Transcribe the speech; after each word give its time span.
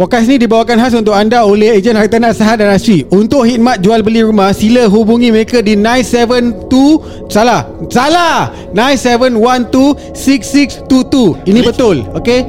Podcast 0.00 0.32
ni 0.32 0.40
dibawakan 0.40 0.80
khas 0.80 0.96
untuk 0.96 1.12
anda 1.12 1.44
oleh 1.44 1.76
ejen 1.76 1.92
Hartanah 1.92 2.32
Sahad 2.32 2.64
dan 2.64 2.72
Asri. 2.72 3.04
Untuk 3.12 3.44
khidmat 3.44 3.84
jual 3.84 4.00
beli 4.00 4.24
rumah, 4.24 4.48
sila 4.56 4.88
hubungi 4.88 5.28
mereka 5.28 5.60
di 5.60 5.76
972 5.76 7.28
salah. 7.28 7.68
Salah. 7.92 8.48
97126622. 8.72 11.44
Ini 11.44 11.60
betul, 11.60 12.00
okey? 12.16 12.48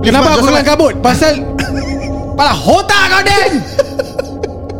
Kenapa 0.00 0.40
aku 0.40 0.48
kelang 0.48 0.64
kabut? 0.64 0.96
Pasal 1.04 1.44
Pala 2.40 2.56
hotak 2.56 3.12
kau 3.12 3.22
Den 3.28 3.60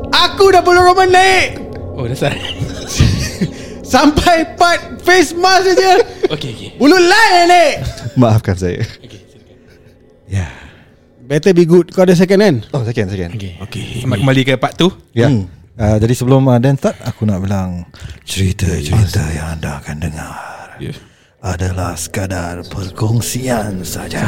Aku 0.08 0.48
dah 0.48 0.64
bulu 0.64 0.80
roman 0.80 1.12
naik 1.12 1.60
Oh 2.00 2.08
dasar 2.08 2.32
Sampai 3.84 4.48
part 4.56 4.80
face 5.04 5.36
mask 5.36 5.76
saja 5.76 6.00
Okay 6.32 6.56
okay 6.56 6.72
Bulu 6.80 6.96
lain 6.96 7.52
naik 7.52 7.84
Maafkan 8.16 8.56
saya 8.56 8.80
Ya. 8.80 8.99
Better 11.30 11.54
be 11.54 11.62
good. 11.62 11.94
Kau 11.94 12.02
ada 12.02 12.10
second 12.18 12.42
kan? 12.42 12.56
Oh 12.74 12.82
second 12.82 13.06
second. 13.06 13.30
Okay, 13.38 13.54
okay. 13.62 14.02
Selamat 14.02 14.18
kembali 14.18 14.42
ke 14.42 14.58
part 14.58 14.74
tu 14.74 14.90
Ya. 15.14 15.30
Hmm. 15.30 15.46
Uh, 15.78 15.94
jadi 16.02 16.10
sebelum 16.18 16.42
uh, 16.50 16.58
Dan 16.58 16.74
start 16.74 16.98
Aku 17.06 17.22
nak 17.22 17.38
bilang 17.46 17.86
Cerita-cerita 18.26 19.22
yang 19.30 19.54
anda 19.54 19.78
akan 19.78 19.96
dengar 20.02 20.74
yeah. 20.82 20.98
Adalah 21.38 21.94
sekadar 21.94 22.66
perkongsian 22.66 23.86
saja. 23.86 24.26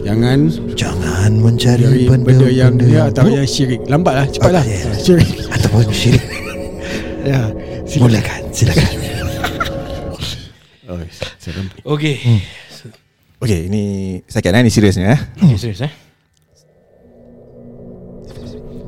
Jangan 0.00 0.48
Jangan 0.72 1.30
mencari 1.44 2.08
benda, 2.08 2.24
benda, 2.24 2.48
yang 2.48 2.80
benda 2.80 2.88
ya, 2.88 3.02
Atau 3.12 3.28
yang 3.28 3.44
syirik. 3.44 3.84
Lambatlah 3.84 4.32
Cepatlah 4.32 4.64
Okay. 4.64 4.80
Syirik. 4.96 5.30
Ataupun 5.52 5.86
syirik. 5.92 6.24
Ya 7.36 7.52
Mulakan 8.00 8.48
silakan. 8.48 8.92
Oh. 10.90 10.98
Okay 11.94 12.18
Okay 13.40 13.72
ini 13.72 13.84
Second 14.28 14.52
eh? 14.52 14.60
Ni 14.60 14.68
seriusnya 14.68 15.16
eh? 15.16 15.20
Okay 15.40 15.56
serius 15.56 15.80
eh? 15.88 15.92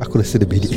Aku 0.05 0.21
rasa 0.21 0.37
dia 0.37 0.45
bedik 0.45 0.77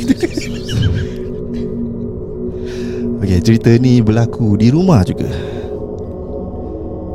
Okay 3.20 3.38
cerita 3.44 3.68
ni 3.76 4.00
berlaku 4.00 4.56
Di 4.56 4.72
rumah 4.72 5.04
juga. 5.04 5.28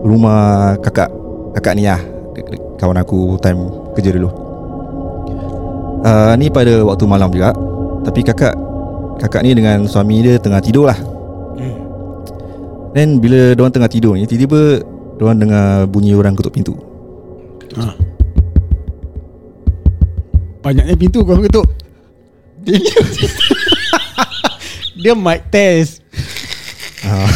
Rumah 0.06 0.78
kakak 0.86 1.10
Kakak 1.58 1.74
ni 1.82 1.90
lah 1.90 1.98
Kawan 2.78 3.02
aku 3.02 3.42
Time 3.42 3.66
kerja 3.98 4.14
dulu. 4.14 4.30
Uh, 6.06 6.34
Ni 6.38 6.54
pada 6.54 6.86
waktu 6.86 7.10
malam 7.10 7.34
juga. 7.34 7.58
Tapi 8.06 8.22
kakak 8.22 8.54
Kakak 9.18 9.42
ni 9.42 9.58
dengan 9.58 9.90
suami 9.90 10.22
dia 10.22 10.38
Tengah 10.38 10.62
tidur 10.62 10.94
lah. 10.94 10.98
Hmm. 11.58 11.82
Then 12.94 13.18
bila 13.18 13.58
Diorang 13.58 13.74
tengah 13.74 13.90
tidur 13.90 14.14
ni 14.14 14.30
Tiba-tiba 14.30 14.91
Diorang 15.22 15.38
dengar 15.38 15.86
bunyi 15.86 16.18
orang 16.18 16.34
ketuk 16.34 16.50
pintu. 16.50 16.74
Ha. 17.78 17.94
Banyaknya 20.66 20.98
pintu 20.98 21.22
kau 21.22 21.38
ketuk. 21.38 21.70
Dia 24.98 25.14
mic 25.30 25.46
test. 25.54 26.02
Ah, 27.06 27.30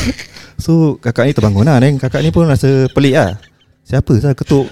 So 0.58 0.98
kakak 0.98 1.30
ni 1.30 1.34
terbangun 1.34 1.66
lah 1.66 1.78
Then 1.82 2.02
kakak 2.02 2.26
ni 2.26 2.34
pun 2.34 2.50
rasa 2.50 2.90
pelik 2.90 3.14
lah. 3.14 3.38
Siapa 3.86 4.18
saya 4.18 4.34
ketuk 4.34 4.66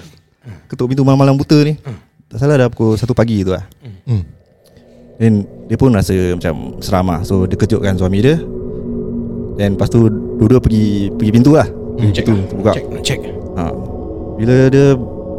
Ketuk 0.66 0.90
pintu 0.90 1.06
malam-malam 1.06 1.38
buta 1.38 1.62
ni? 1.62 1.78
Tak 2.26 2.42
salah 2.42 2.66
dah 2.66 2.66
pukul 2.66 2.98
1 2.98 3.06
pagi 3.14 3.46
tu 3.46 3.54
lah. 3.54 3.62
Hmm. 4.10 4.26
Then 5.22 5.46
dia 5.70 5.78
pun 5.78 5.94
rasa 5.94 6.34
macam 6.34 6.82
seram 6.82 7.14
lah. 7.14 7.22
So 7.22 7.46
dia 7.46 7.54
kejutkan 7.54 7.94
suami 7.94 8.26
dia. 8.26 8.42
Then 9.54 9.78
lepas 9.78 9.86
tu 9.86 10.10
Dua-dua 10.34 10.58
pergi 10.58 11.14
Pergi 11.14 11.30
pintu 11.30 11.54
lah 11.54 11.83
Hmm, 11.94 12.10
check 12.10 12.24
Pintu 12.24 12.34
lah. 12.34 12.46
buka. 12.52 12.72
Check 12.72 12.84
nak 12.88 13.02
check. 13.02 13.20
Ha. 13.54 13.64
Bila 14.34 14.56
dia 14.66 14.86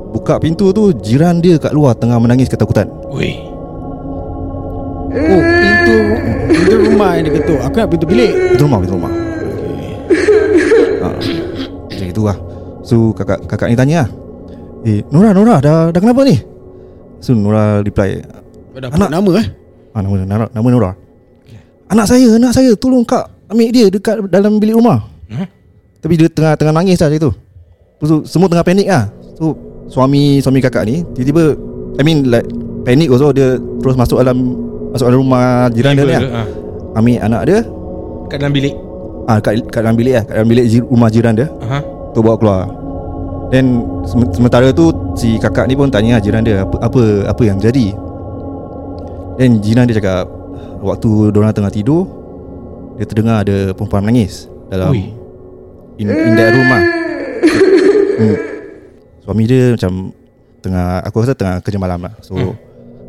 Buka 0.07 0.39
pintu 0.39 0.71
tu 0.71 0.95
Jiran 0.95 1.43
dia 1.43 1.59
kat 1.59 1.75
luar 1.75 1.91
Tengah 1.91 2.15
menangis 2.15 2.47
ketakutan. 2.47 2.87
Weh 3.11 3.35
Oh 5.11 5.41
pintu 5.43 5.95
Pintu 6.47 6.75
rumah 6.81 7.09
yang 7.15 7.23
dia 7.25 7.33
ketuk. 7.35 7.59
Aku 7.59 7.75
nak 7.75 7.89
pintu 7.91 8.05
bilik. 8.05 8.31
Pintu 8.51 8.63
rumah 8.63 8.79
Pintu 8.79 8.95
rumah. 8.95 9.11
Ha. 11.01 11.07
Macam 11.85 12.07
itu 12.07 12.21
lah. 12.23 12.37
So 12.81 13.11
kakak 13.11 13.43
kakak 13.45 13.67
ni 13.67 13.75
tanya 13.75 14.03
lah. 14.03 14.09
Eh 14.85 15.01
Nora 15.09 15.33
Nora 15.33 15.57
dah, 15.57 15.89
dah 15.89 15.99
kenapa 15.99 16.23
ni? 16.23 16.37
So 17.19 17.33
Nora 17.33 17.81
reply 17.81 18.21
dah 18.21 18.87
Anak- 18.87 18.95
Anak. 18.95 19.09
nama 19.11 19.31
eh? 19.39 19.47
Ah, 19.91 19.99
nama, 19.99 20.15
nama, 20.21 20.45
nama 20.47 20.67
Nora. 20.69 20.91
Anak 21.87 22.05
saya 22.05 22.27
Anak 22.35 22.51
saya 22.51 22.71
Tolong 22.75 23.03
kak 23.03 23.27
Ambil 23.45 23.69
dia 23.69 23.85
dekat 23.87 24.25
dalam 24.27 24.57
bilik 24.57 24.75
rumah. 24.75 25.05
Hmm? 25.27 25.47
Tapi 26.05 26.13
dia 26.15 26.29
tengah 26.29 26.53
tengah 26.53 26.69
nangis 26.71 27.01
lah 27.01 27.09
macam 27.09 27.21
tu. 27.25 27.31
Tu 27.97 28.05
semua 28.29 28.45
tengah 28.45 28.61
panik 28.61 28.85
lah. 28.85 29.09
So 29.33 29.57
suami 29.89 30.39
suami 30.39 30.61
kakak 30.61 30.85
ni 30.85 31.01
Tiba-tiba 31.13 31.57
I 31.97 32.03
mean 32.05 32.29
like 32.29 32.45
Panik 32.85 33.09
also. 33.09 33.33
Dia 33.33 33.57
terus 33.81 33.97
masuk 33.97 34.21
dalam 34.21 34.37
Masuk 34.93 35.09
dalam 35.09 35.19
rumah 35.25 35.65
jiran 35.73 35.97
dia 35.97 36.05
ni 36.05 36.07
Neighbor 36.07 36.13
lah. 36.13 36.21
ke? 36.21 36.29
ha. 36.29 36.43
Ambil 36.95 37.17
anak 37.19 37.41
dia. 37.43 37.59
Kat 38.29 38.37
dalam 38.37 38.53
bilik? 38.53 38.73
Ah, 39.25 39.37
kat, 39.41 39.53
kat 39.67 39.81
dalam 39.81 39.97
bilik 39.97 40.13
lah. 40.13 40.23
Kat 40.23 40.33
dalam 40.37 40.47
bilik 40.47 40.65
rumah 40.85 41.09
jiran 41.09 41.33
dia. 41.33 41.47
Aha. 41.59 41.79
Tu 42.13 42.19
bawa 42.21 42.37
keluar. 42.37 42.61
Then 43.49 43.85
sem- 44.05 44.33
sementara 44.33 44.69
tu 44.69 44.89
Si 45.13 45.37
kakak 45.37 45.69
ni 45.69 45.77
pun 45.77 45.89
tanya 45.89 46.17
jiran 46.17 46.41
dia 46.41 46.65
Apa 46.65 46.81
apa, 46.81 47.01
apa 47.29 47.41
yang 47.45 47.61
jadi 47.61 47.93
Then 49.37 49.61
jiran 49.61 49.85
dia 49.85 50.01
cakap 50.01 50.25
Waktu 50.81 51.29
diorang 51.29 51.53
tengah 51.53 51.69
tidur 51.69 52.09
Dia 52.97 53.05
terdengar 53.05 53.45
ada 53.45 53.69
perempuan 53.71 54.01
menangis 54.01 54.49
Dalam 54.65 54.89
Ui. 54.89 55.13
In, 55.97 56.07
in 56.09 56.33
that 56.35 56.51
room 56.51 56.67
lah 56.67 56.83
hmm. 58.19 58.37
Suami 59.25 59.43
dia 59.49 59.73
macam 59.73 60.13
Tengah 60.61 61.01
Aku 61.05 61.21
rasa 61.21 61.33
tengah 61.33 61.57
kerja 61.61 61.81
malam 61.81 62.05
lah. 62.05 62.13
So 62.21 62.37
Hmm. 62.37 62.53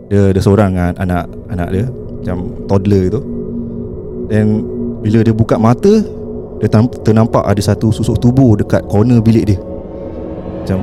Dia 0.09 0.33
dia 0.33 0.41
seorang 0.41 0.73
dengan 0.73 0.93
anak 0.97 1.25
Anak 1.51 1.69
dia. 1.73 1.85
Macam 1.91 2.37
toddler 2.65 3.13
gitu. 3.13 3.21
Then 4.33 4.65
Bila 5.05 5.21
dia 5.21 5.37
buka 5.37 5.61
mata 5.61 6.01
Dia 6.57 6.69
tam- 6.73 6.89
ternampak 7.05 7.45
ada 7.45 7.61
satu 7.61 7.93
susuk 7.93 8.17
tubuh 8.17 8.57
Dekat 8.57 8.89
corner 8.89 9.21
bilik 9.21 9.45
dia. 9.45 9.59
Macam 10.65 10.81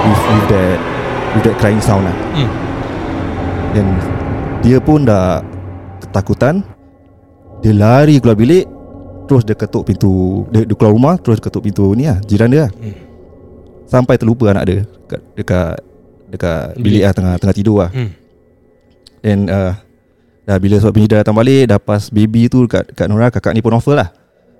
With, 0.00 0.22
with 0.24 0.46
that 0.48 0.78
With 1.36 1.44
that 1.44 1.56
crying 1.60 1.82
sound 1.84 2.08
lah. 2.08 2.16
Hmm. 2.32 2.50
Then 3.76 3.86
Dia 4.64 4.80
pun 4.80 5.04
dah 5.04 5.44
Ketakutan. 6.00 6.64
Dia 7.60 7.76
lari 7.76 8.16
keluar 8.18 8.40
bilik 8.40 8.64
Terus 9.30 9.46
dia 9.46 9.54
ketuk 9.54 9.86
pintu 9.86 10.42
Dia, 10.50 10.66
dia 10.66 10.74
keluar 10.74 10.90
rumah 10.90 11.14
Terus 11.14 11.38
ketuk 11.38 11.62
pintu 11.62 11.94
ni 11.94 12.10
lah 12.10 12.18
Jiran 12.20 12.50
dia 12.50 12.66
lah 12.66 12.70
Hmm. 12.74 12.96
Sampai 13.86 14.18
terlupa 14.18 14.50
anak 14.50 14.64
dia 14.66 14.78
Dekat 14.82 15.20
Dekat 15.34 15.74
Dekat 16.26 16.62
bilik, 16.74 16.82
Bilik. 16.82 17.02
lah 17.06 17.12
Tengah, 17.14 17.34
tengah 17.38 17.54
tidur 17.54 17.76
lah 17.78 17.90
Hmm. 17.94 18.10
Then 19.22 19.46
uh, 19.46 19.78
Dah 20.42 20.58
bila 20.58 20.82
suami 20.82 21.06
dia 21.06 21.22
datang 21.22 21.38
balik 21.38 21.70
Dah 21.70 21.78
pas 21.78 22.10
baby 22.10 22.50
tu 22.50 22.66
Kat, 22.66 22.90
kat 22.90 23.06
Nora 23.06 23.30
Kakak 23.30 23.54
ni 23.54 23.62
pun 23.62 23.70
offer 23.70 23.94
lah 23.94 24.10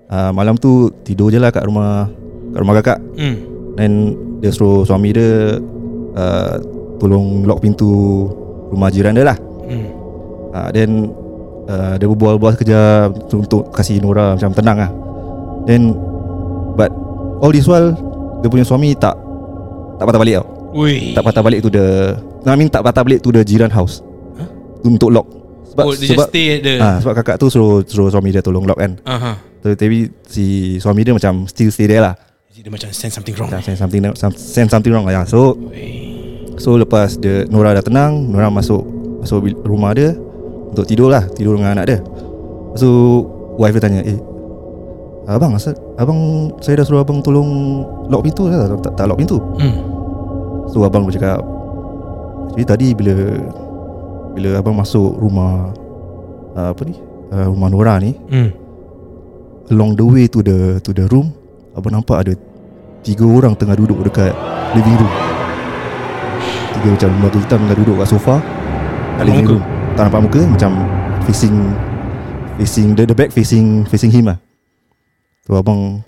uh, 0.07 0.31
Malam 0.31 0.55
tu 0.55 0.87
Tidur 1.03 1.27
je 1.27 1.35
lah 1.35 1.51
kat 1.51 1.67
rumah 1.67 2.07
Kat 2.49 2.59
rumah 2.63 2.75
kakak 2.79 2.99
Hmm. 3.19 3.35
Then 3.75 3.91
Dia 4.39 4.55
suruh 4.55 4.83
suami 4.83 5.11
dia 5.11 5.59
uh, 6.15 6.55
Tolong 6.95 7.43
lock 7.43 7.59
pintu 7.59 7.91
Rumah 8.69 8.87
jiran 8.87 9.11
dia 9.11 9.27
lah 9.27 9.37
Hmm. 9.67 9.87
uh, 10.51 10.69
Then 10.71 11.11
uh, 11.71 11.93
Dia 11.95 12.07
berbual-bual 12.11 12.51
sekejap 12.59 13.31
untuk, 13.31 13.39
untuk 13.47 13.61
kasih 13.71 14.03
Nora 14.03 14.35
Macam 14.35 14.51
tenang 14.51 14.77
lah. 14.77 14.91
Then 15.63 15.95
But 16.75 16.91
All 17.39 17.55
this 17.55 17.65
while 17.65 17.95
Dia 18.43 18.51
punya 18.51 18.67
suami 18.67 18.91
tak 18.93 19.15
Tak 19.95 20.03
patah 20.03 20.19
balik 20.19 20.43
tau. 20.43 20.47
Weh 20.75 21.15
Tak 21.15 21.23
patah 21.23 21.43
balik 21.43 21.59
tu 21.63 21.71
the 21.71 22.15
I 22.41 22.57
mean 22.57 22.73
tak 22.73 22.81
patah 22.81 23.05
balik 23.05 23.21
tu 23.21 23.29
the 23.29 23.45
jiran 23.45 23.69
house. 23.69 24.01
Huh? 24.33 24.49
Untuk 24.81 25.13
lock. 25.13 25.29
Sebab, 25.71 25.83
Oh 25.87 25.93
sebab, 25.93 26.27
stay 26.27 26.57
at 26.57 26.59
the 26.65 26.73
ah, 26.81 26.97
Sebab 26.99 27.13
kakak 27.21 27.37
tu 27.37 27.47
suruh, 27.53 27.85
suruh 27.85 28.09
suami 28.09 28.33
dia 28.33 28.41
tolong 28.43 28.65
lock 28.65 28.81
kan. 28.81 28.97
So, 29.61 29.77
Tapi 29.77 30.09
si 30.25 30.77
suami 30.81 31.05
dia 31.05 31.13
macam 31.13 31.45
Still 31.45 31.69
stay 31.69 31.85
there 31.85 32.01
lah. 32.01 32.15
Dia 32.51 32.67
macam 32.67 32.89
sense 32.91 33.15
something 33.15 33.33
wrong? 33.39 33.49
Macam 33.49 33.63
sense 33.63 33.79
something 33.79 34.01
some, 34.17 34.33
Sense 34.35 34.69
something 34.73 34.91
wrong 34.91 35.05
lah 35.05 35.21
ya. 35.21 35.23
So 35.23 35.55
Weh 35.69 36.11
So 36.61 36.77
lepas 36.77 37.17
dia 37.17 37.49
Nora 37.49 37.73
dah 37.73 37.81
tenang 37.81 38.29
Nora 38.29 38.53
masuk 38.53 38.85
Masuk 39.21 39.49
rumah 39.65 39.93
dia 39.97 40.13
Untuk 40.71 40.87
tidur 40.87 41.11
lah 41.11 41.27
Tidur 41.35 41.59
dengan 41.59 41.75
anak 41.75 41.85
dia. 41.91 41.99
So 42.79 42.87
Wife 43.59 43.75
dia 43.75 43.83
tanya 43.83 44.01
Eh 44.07 44.15
Abang 45.27 45.53
asal, 45.53 45.75
Abang 45.99 46.49
Saya 46.63 46.81
dah 46.81 46.85
suruh 46.87 47.03
abang 47.03 47.19
tolong 47.19 47.83
Lock 48.07 48.25
pintu 48.25 48.47
tak, 48.47 48.71
tak, 48.81 48.93
tak 48.95 49.05
lock 49.05 49.19
pintu. 49.19 49.37
Hmm. 49.59 49.75
So 50.71 50.87
abang 50.87 51.03
bercakap 51.03 51.43
Jadi 52.55 52.63
tadi 52.63 52.87
bila 52.95 53.15
Bila 54.31 54.49
abang 54.57 54.79
masuk 54.79 55.19
rumah 55.19 55.75
uh, 56.55 56.71
Apa 56.71 56.81
ni 56.87 56.95
uh, 57.35 57.47
Rumah 57.51 57.69
Nora 57.69 57.95
ni 57.99 58.15
Hmm. 58.31 58.49
Along 59.71 59.99
the 59.99 60.05
way 60.07 60.25
to 60.31 60.39
the 60.39 60.79
To 60.79 60.95
the 60.95 61.05
room 61.11 61.35
Abang 61.75 61.91
nampak 61.91 62.23
ada 62.27 62.33
Tiga 63.03 63.27
orang 63.27 63.57
tengah 63.59 63.75
duduk 63.75 63.99
dekat 64.07 64.31
Living 64.71 64.95
room. 64.95 65.13
Tiga 66.71 66.87
macam 66.95 67.09
batu 67.19 67.37
hitam 67.43 67.59
tengah 67.67 67.77
duduk 67.83 67.95
kat 67.99 68.07
sofa 68.07 68.35
Kat 69.19 69.25
living 69.27 69.47
room 69.51 69.63
Tak 69.93 70.03
nampak 70.07 70.21
muka 70.21 70.41
Macam 70.45 70.71
Facing 71.23 71.55
Facing 72.55 72.87
The, 72.93 73.03
the 73.03 73.15
back 73.15 73.29
facing 73.29 73.83
Facing 73.85 74.09
him 74.09 74.27
lah. 74.27 74.37
So 75.43 75.55
abang 75.55 76.01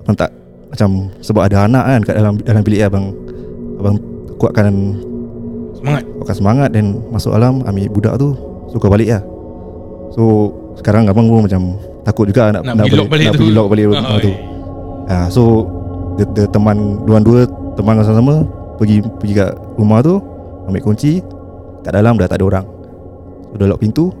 Abang 0.00 0.16
tak 0.16 0.30
Macam 0.68 1.10
Sebab 1.20 1.42
ada 1.44 1.64
anak 1.64 1.84
kan 1.84 2.00
Kat 2.02 2.14
dalam 2.16 2.34
dalam 2.38 2.62
bilik 2.62 2.80
abang. 2.82 3.12
Abang 3.76 3.96
kuatkan 4.36 4.72
Semangat. 5.72 6.04
Pakai 6.18 6.34
semangat 6.34 6.68
Dan 6.70 6.84
masuk 7.08 7.32
alam 7.32 7.60
Ambil 7.62 7.88
budak 7.88 8.14
tu 8.16 8.32
Suka 8.68 8.86
balik 8.86 9.10
lah. 9.10 9.22
So 10.10 10.52
Sekarang 10.74 11.06
abang 11.06 11.26
pun 11.26 11.44
macam 11.44 11.76
Takut 12.02 12.24
juga 12.26 12.48
nak 12.50 12.64
Nak 12.64 12.80
pergi 12.80 12.96
lock 12.96 13.08
balik 13.08 13.26
nak 13.26 13.32
tu. 13.32 13.38
pergi 13.38 13.52
lock 13.52 13.68
balik 13.68 13.84
Ah, 13.92 14.16
tu. 14.18 14.30
oi. 14.30 14.36
ha, 15.06 15.16
So 15.28 15.42
the, 16.16 16.24
the 16.32 16.44
teman 16.48 16.78
Dua-dua 17.04 17.44
Teman 17.76 18.00
sama-sama 18.00 18.42
Pergi 18.76 19.04
pergi 19.20 19.34
kat 19.36 19.52
rumah 19.76 20.00
tu 20.00 20.16
Ambil 20.64 20.80
kunci 20.80 21.20
Kat 21.80 21.92
dalam 21.92 22.16
dah 22.16 22.24
tak 22.24 22.40
ada 22.40 22.46
orang 22.48 22.66
So 23.50 23.58
dah 23.58 23.66
lock 23.66 23.82
pintu 23.82 24.14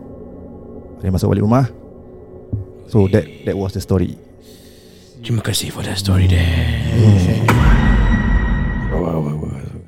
Dia 1.00 1.08
masuk 1.08 1.32
balik 1.32 1.46
rumah. 1.46 1.64
So 2.90 3.08
that 3.08 3.24
that 3.48 3.56
was 3.56 3.72
the 3.72 3.80
story. 3.80 4.18
Terima 5.24 5.40
kasih 5.40 5.72
for 5.72 5.80
that 5.86 5.96
story 5.96 6.28
there. 6.28 6.76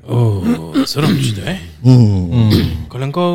Oh 0.02 0.44
Seram 0.84 1.14
cerita 1.14 1.46
eh? 1.46 1.58
Hmm. 1.82 2.28
Kalau 2.90 3.06
kau 3.14 3.32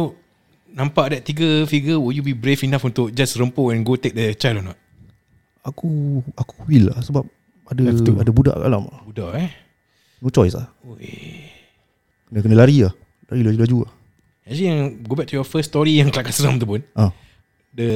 Nampak 0.77 1.09
that 1.09 1.21
tiga 1.25 1.65
figure 1.65 1.97
Would 1.97 2.13
you 2.13 2.21
be 2.21 2.37
brave 2.37 2.61
enough 2.67 2.85
Untuk 2.85 3.09
just 3.15 3.33
rempuk 3.39 3.73
And 3.73 3.81
go 3.81 3.97
take 3.97 4.13
the 4.13 4.37
child 4.37 4.61
or 4.61 4.71
not? 4.71 4.79
Aku 5.65 6.21
Aku 6.37 6.53
will 6.69 6.91
lah 6.93 7.01
Sebab 7.01 7.25
Ada 7.67 7.83
ada 7.99 8.31
budak 8.31 8.55
kat 8.61 8.63
dalam. 8.63 8.87
Budak 9.03 9.31
eh? 9.35 9.51
No 10.23 10.31
choice 10.31 10.55
lah. 10.55 10.71
Ui. 10.87 11.43
Kena, 12.31 12.39
kena 12.39 12.55
lari 12.63 12.79
lah. 12.79 12.95
Lari 13.27 13.43
laju-laju 13.43 13.77
lah 13.83 13.96
Actually 14.47 14.67
yang 14.71 14.81
Go 15.03 15.13
back 15.13 15.27
to 15.27 15.35
your 15.35 15.43
first 15.43 15.75
story 15.75 15.99
Yang 15.99 16.15
kelakar 16.15 16.31
seram 16.31 16.55
tu 16.55 16.63
pun 16.65 16.81
ah. 16.95 17.11
The 17.75 17.89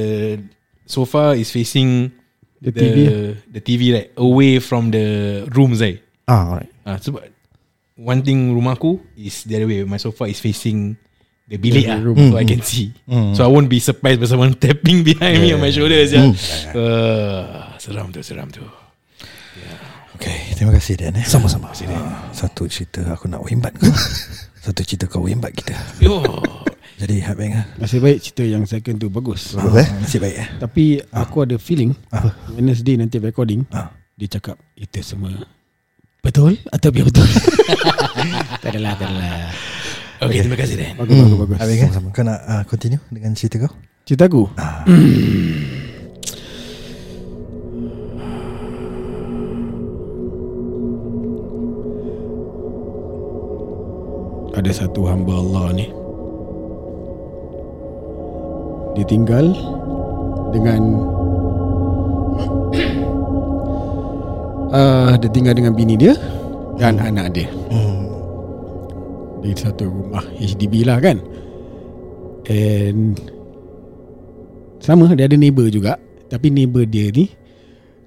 Sofa 0.83 1.33
is 1.33 1.47
facing 1.47 2.11
The 2.59 2.71
TV 2.75 2.97
The 3.47 3.61
TV 3.63 3.81
right 3.95 4.09
Away 4.19 4.59
from 4.59 4.91
the 4.91 5.47
rooms 5.49 5.79
right 5.79 6.03
ah 6.27 6.51
alright. 6.51 6.71
Ah, 6.83 6.99
sebab 6.99 7.23
One 7.95 8.21
thing 8.21 8.51
rumahku 8.51 8.99
Is 9.15 9.47
the 9.47 9.55
other 9.57 9.69
way. 9.71 9.81
My 9.87 9.95
sofa 9.97 10.27
is 10.27 10.43
facing 10.43 10.99
The 11.47 11.55
bilik 11.55 11.87
The 11.87 11.95
lah 11.95 11.99
room. 12.03 12.17
So 12.31 12.35
I 12.39 12.45
can 12.47 12.61
see. 12.63 12.91
So 13.35 13.43
I 13.43 13.49
won't 13.49 13.71
be 13.71 13.79
surprised 13.79 14.19
By 14.19 14.27
someone 14.27 14.53
tapping 14.61 15.07
behind 15.07 15.39
me 15.39 15.55
On 15.55 15.59
my 15.63 15.71
shoulders 15.71 16.11
yeah. 16.11 16.27
Uh, 16.75 17.75
Seram 17.79 18.11
tu 18.11 18.19
Seram 18.21 18.51
tu. 18.51 18.63
Okay 20.19 20.53
Terima 20.53 20.75
kasih 20.75 20.99
Dan 21.01 21.17
eh. 21.17 21.25
Sama-sama. 21.25 21.71
Ah, 21.73 22.29
Satu 22.35 22.67
cerita 22.69 23.01
aku 23.09 23.25
nak 23.25 23.41
wimbat 23.47 23.73
kau 23.79 23.87
Satu 24.61 24.85
cerita 24.85 25.09
kau 25.09 25.25
wimbat 25.25 25.57
kita. 25.57 25.73
Yo. 25.97 26.21
Jadi 27.01 27.17
Hab 27.25 27.41
Bang 27.41 27.57
ah. 27.57 27.65
Nasib 27.81 28.05
baik 28.05 28.21
cerita 28.21 28.45
yang 28.45 28.61
second 28.69 29.01
tu 29.01 29.09
bagus. 29.09 29.57
Bagus 29.57 29.81
eh? 29.81 29.89
Nasib 30.05 30.21
baik 30.21 30.35
eh? 30.37 30.47
Tapi 30.61 30.83
aku 31.09 31.37
ada 31.41 31.57
feeling 31.57 31.97
Wednesday 32.53 32.93
nanti 32.93 33.17
recording 33.17 33.65
Ah. 33.73 33.89
Dia 34.13 34.37
cakap 34.37 34.61
Itu 34.77 35.01
semua 35.01 35.33
Betul 36.21 36.61
Atau 36.69 36.93
biar 36.93 37.09
betul? 37.09 37.25
Tak 38.61 38.69
adalah 38.69 38.93
Tak 39.01 39.09
adalah. 39.09 39.49
Okay, 40.21 40.45
terima 40.45 40.53
kasih 40.53 40.77
Dan. 40.77 40.93
Bagus 40.93 41.17
bagus 41.17 41.37
bagus. 41.41 41.57
Hab 41.57 41.65
Bang 41.65 41.81
eh. 41.81 41.89
Kau 42.13 42.21
nak 42.21 42.39
uh, 42.45 42.63
continue 42.69 43.01
Dengan 43.09 43.33
cerita 43.33 43.57
kau? 43.65 43.73
Cerita 44.05 44.29
aku 44.29 44.45
Ada 54.61 54.85
satu 54.85 55.09
hamba 55.09 55.41
Allah 55.41 55.73
ni. 55.73 55.89
Dia 58.93 59.05
tinggal 59.09 59.57
Dengan 60.53 60.81
uh, 64.69 65.17
Dia 65.21 65.29
tinggal 65.33 65.57
dengan 65.57 65.73
bini 65.73 65.97
dia 65.97 66.13
Dan 66.77 67.01
anak 67.01 67.33
dia. 67.33 67.49
Di 69.41 69.49
satu 69.57 69.89
rumah 69.89 70.21
HDB 70.37 70.85
lah 70.85 71.01
kan. 71.01 71.17
And 72.45 73.17
Sama 74.77 75.09
dia 75.17 75.25
ada 75.25 75.41
neighbor 75.41 75.73
juga. 75.73 75.97
Tapi 76.29 76.53
neighbor 76.53 76.85
dia 76.85 77.09
ni 77.09 77.33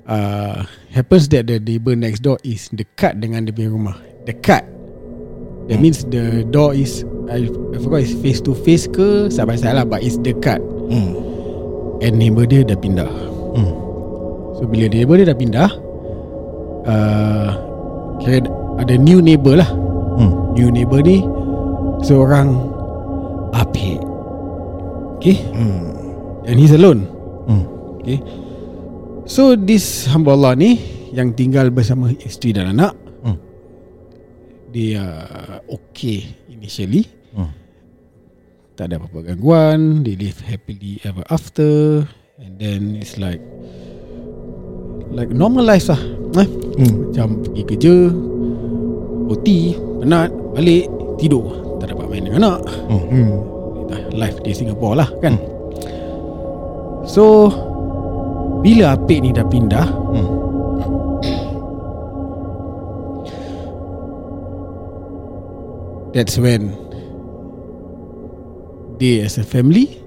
uh, 0.06 0.62
Happens 0.94 1.26
that 1.34 1.50
the 1.50 1.58
neighbor 1.58 1.98
next 1.98 2.22
door 2.22 2.38
Is 2.46 2.70
dekat 2.70 3.18
dengan 3.18 3.42
dia 3.42 3.50
punya 3.50 3.74
rumah. 3.74 3.98
Dekat 4.22 4.74
That 5.64 5.81
means 5.81 6.05
the 6.05 6.44
door 6.44 6.76
is 6.76 7.08
I, 7.25 7.49
I 7.49 7.76
forgot 7.81 8.05
is 8.05 8.12
face 8.20 8.40
to 8.44 8.52
face 8.52 8.84
ke 8.84 9.32
by 9.32 9.56
side 9.56 9.81
lah 9.81 9.88
But 9.88 10.05
it's 10.05 10.20
dekat 10.20 10.61
hmm. 10.61 11.12
And 12.05 12.14
neighbor 12.20 12.44
dia 12.44 12.64
dah 12.64 12.76
pindah 12.76 13.08
Hmm. 13.55 13.70
So 14.58 14.69
bila 14.69 14.90
neighbor 14.93 15.16
dia 15.16 15.31
dah 15.32 15.38
pindah 15.38 15.70
uh, 16.84 17.49
Kira 18.20 18.44
ada 18.76 18.94
new 19.00 19.25
neighbor 19.25 19.56
lah 19.56 19.70
Hmm. 20.14 20.52
New 20.55 20.69
neighbor 20.69 21.00
ni 21.00 21.25
Seorang 22.05 22.55
Apik 23.56 23.99
Okay 25.16 25.40
Hmm. 25.56 25.96
And 26.44 26.56
he's 26.61 26.76
alone 26.76 27.08
Hmm. 27.49 27.64
Okay 28.05 28.20
So 29.25 29.56
this 29.56 30.05
hamba 30.12 30.37
Allah 30.37 30.61
ni 30.61 30.76
Yang 31.16 31.40
tinggal 31.40 31.72
bersama 31.72 32.12
isteri 32.20 32.52
dan 32.52 32.76
anak 32.76 33.03
Hmm. 34.75 34.76
Dia 34.76 35.05
okay 35.71 36.19
initially 36.50 37.06
Hmm. 37.31 37.50
Tak 38.75 38.91
ada 38.91 38.99
apa-apa 38.99 39.31
gangguan 39.31 40.03
They 40.03 40.15
live 40.15 40.43
happily 40.43 40.99
ever 41.03 41.23
after 41.26 42.03
And 42.38 42.59
then 42.59 42.94
it's 42.94 43.15
like 43.15 43.38
Like 45.11 45.31
normal 45.31 45.62
life 45.62 45.87
lah 45.87 45.99
eh? 46.35 46.49
Hmm. 46.75 47.06
Macam 47.06 47.26
pergi 47.43 47.62
kerja 47.65 47.94
OT 49.31 49.49
Penat 50.03 50.31
Balik 50.53 50.91
Tidur 51.19 51.79
Tak 51.79 51.91
dapat 51.91 52.06
main 52.06 52.26
dengan 52.26 52.43
anak 52.43 52.61
Hmm. 52.91 53.31
Dah 53.87 54.00
Life 54.11 54.43
di 54.43 54.50
Singapore 54.50 54.94
lah 54.99 55.09
kan 55.19 55.38
So 57.03 57.47
Bila 58.59 58.94
Apik 58.94 59.23
ni 59.23 59.31
dah 59.31 59.47
pindah 59.47 59.87
Hmm. 60.11 60.33
That's 66.14 66.38
when 66.38 66.70
They 69.02 69.19
as 69.26 69.34
a 69.34 69.43
family 69.43 69.99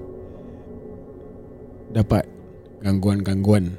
Dapat 1.92 2.24
Gangguan-gangguan. 2.80 3.76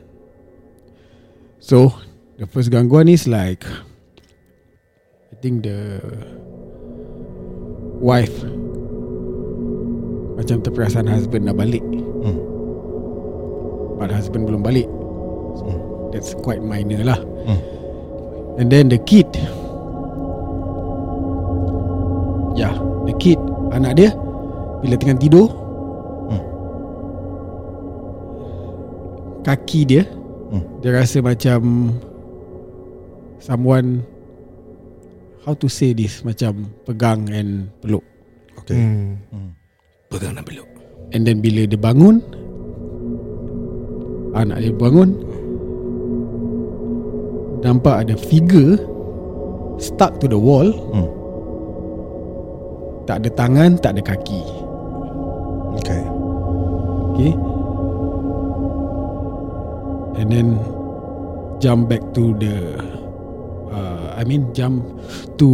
So 1.58 1.90
The 2.38 2.46
first 2.46 2.70
gangguan 2.70 3.10
is 3.10 3.26
like 3.26 3.66
I 3.66 5.36
think 5.42 5.66
the 5.66 5.98
Wife 7.98 8.46
Macam 10.40 10.64
terperasan 10.64 11.04
husband 11.10 11.52
dah 11.52 11.58
balik. 11.58 11.84
Hmm. 12.24 12.40
But 14.00 14.08
husband 14.08 14.48
belum 14.48 14.64
balik. 14.64 14.88
So, 15.60 15.66
That's 16.16 16.32
quite 16.40 16.64
minor 16.64 17.04
lah. 17.04 17.20
Hmm. 17.44 17.60
And 18.56 18.72
then 18.72 18.88
the 18.88 19.04
kid 19.04 19.28
Ya 22.60 22.68
yeah, 22.68 22.76
The 23.08 23.16
kid 23.16 23.40
Anak 23.72 23.96
dia 23.96 24.12
Bila 24.84 25.00
tengah 25.00 25.16
tidur 25.16 25.48
Hmm. 26.28 26.44
Kaki 29.48 29.82
dia 29.88 30.04
Hmm. 30.50 30.66
Dia 30.84 30.98
rasa 30.98 31.24
macam 31.24 31.94
Someone 33.40 34.04
How 35.46 35.56
to 35.56 35.72
say 35.72 35.96
this 35.96 36.26
Macam 36.26 36.68
pegang 36.84 37.32
and 37.32 37.72
peluk 37.80 38.04
Okay 38.60 38.76
Hmm. 38.76 39.56
Pegang 40.12 40.36
dan 40.36 40.44
peluk 40.44 40.68
And 41.16 41.24
then 41.24 41.40
bila 41.40 41.64
dia 41.64 41.80
bangun 41.80 42.20
Anak 44.36 44.60
dia 44.60 44.76
bangun 44.76 45.16
Nampak 47.64 48.04
ada 48.04 48.20
figure 48.20 48.76
Stuck 49.80 50.20
to 50.20 50.28
the 50.28 50.36
wall 50.36 50.68
Hmm. 50.92 51.19
Tak 53.10 53.26
ada 53.26 53.30
tangan 53.34 53.74
Tak 53.82 53.98
ada 53.98 54.02
kaki 54.06 54.42
Okay 55.82 56.04
Okay 57.10 57.34
And 60.22 60.30
then 60.30 60.48
Jump 61.58 61.90
back 61.90 62.06
to 62.14 62.38
the 62.38 62.78
uh, 63.68 64.14
I 64.14 64.24
mean 64.24 64.54
jump 64.54 64.86
To 65.36 65.50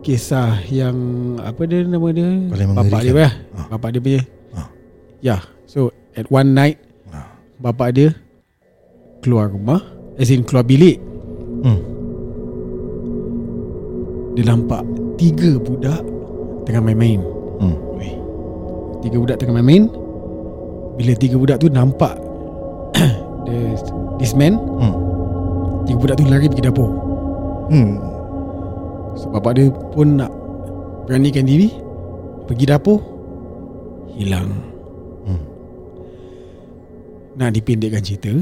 Kisah 0.00 0.58
yang 0.66 0.96
Apa 1.38 1.68
dia 1.68 1.84
nama 1.84 2.08
dia 2.10 2.32
Bapak 2.48 2.56
dia 2.56 2.66
mengerikan. 2.66 3.14
ya 3.14 3.30
Ah. 3.54 3.66
Bapak 3.70 3.88
dia 3.92 4.00
punya 4.00 4.22
Ah. 4.50 4.68
Ya 5.20 5.36
So 5.68 5.92
at 6.16 6.26
one 6.32 6.50
night 6.50 6.80
Ah. 7.12 7.28
Bapak 7.60 7.92
dia 7.92 8.16
Keluar 9.20 9.52
rumah 9.52 9.84
As 10.16 10.32
in 10.32 10.42
keluar 10.42 10.64
bilik 10.64 10.96
Hmm. 11.60 11.80
Dia 14.32 14.44
nampak 14.46 14.82
Tiga 15.14 15.56
budak 15.56 16.02
Tengah 16.64 16.80
main-main 16.80 17.20
Hmm. 17.60 17.76
Tiga 19.04 19.20
budak 19.20 19.36
tengah 19.36 19.60
main-main 19.60 19.84
Bila 20.96 21.12
tiga 21.12 21.36
budak 21.36 21.60
tu 21.60 21.68
nampak 21.68 22.16
the, 23.46 23.76
This 24.16 24.32
man 24.32 24.56
Hmm. 24.56 24.94
Tiga 25.84 26.00
budak 26.00 26.16
tu 26.16 26.24
lari 26.24 26.48
pergi 26.48 26.64
dapur 26.64 26.88
Hmm. 27.68 28.00
So 29.20 29.28
bapak 29.28 29.60
dia 29.60 29.68
pun 29.92 30.16
nak 30.16 30.32
Beranikan 31.04 31.44
diri 31.44 31.68
Pergi 32.48 32.64
dapur 32.64 32.98
Hilang 34.16 34.48
Hmm. 35.28 35.42
Nak 37.36 37.52
dipendekkan 37.52 38.00
cerita 38.00 38.32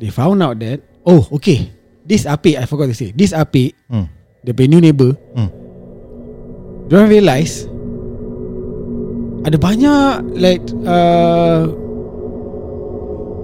They 0.00 0.08
found 0.08 0.40
out 0.40 0.56
that 0.64 0.80
Oh 1.04 1.28
okay 1.36 1.68
This 2.08 2.24
Apik 2.24 2.56
I 2.56 2.64
forgot 2.64 2.88
to 2.88 2.96
say 2.96 3.12
This 3.12 3.36
Apik 3.36 3.76
Hmm. 3.92 4.08
The 4.40 4.56
new 4.64 4.80
neighbor 4.80 5.12
Hmm. 5.36 5.59
Diorang 6.90 7.06
realise 7.06 7.70
Ada 9.46 9.56
banyak 9.56 10.34
Like 10.34 10.66
uh, 10.84 11.70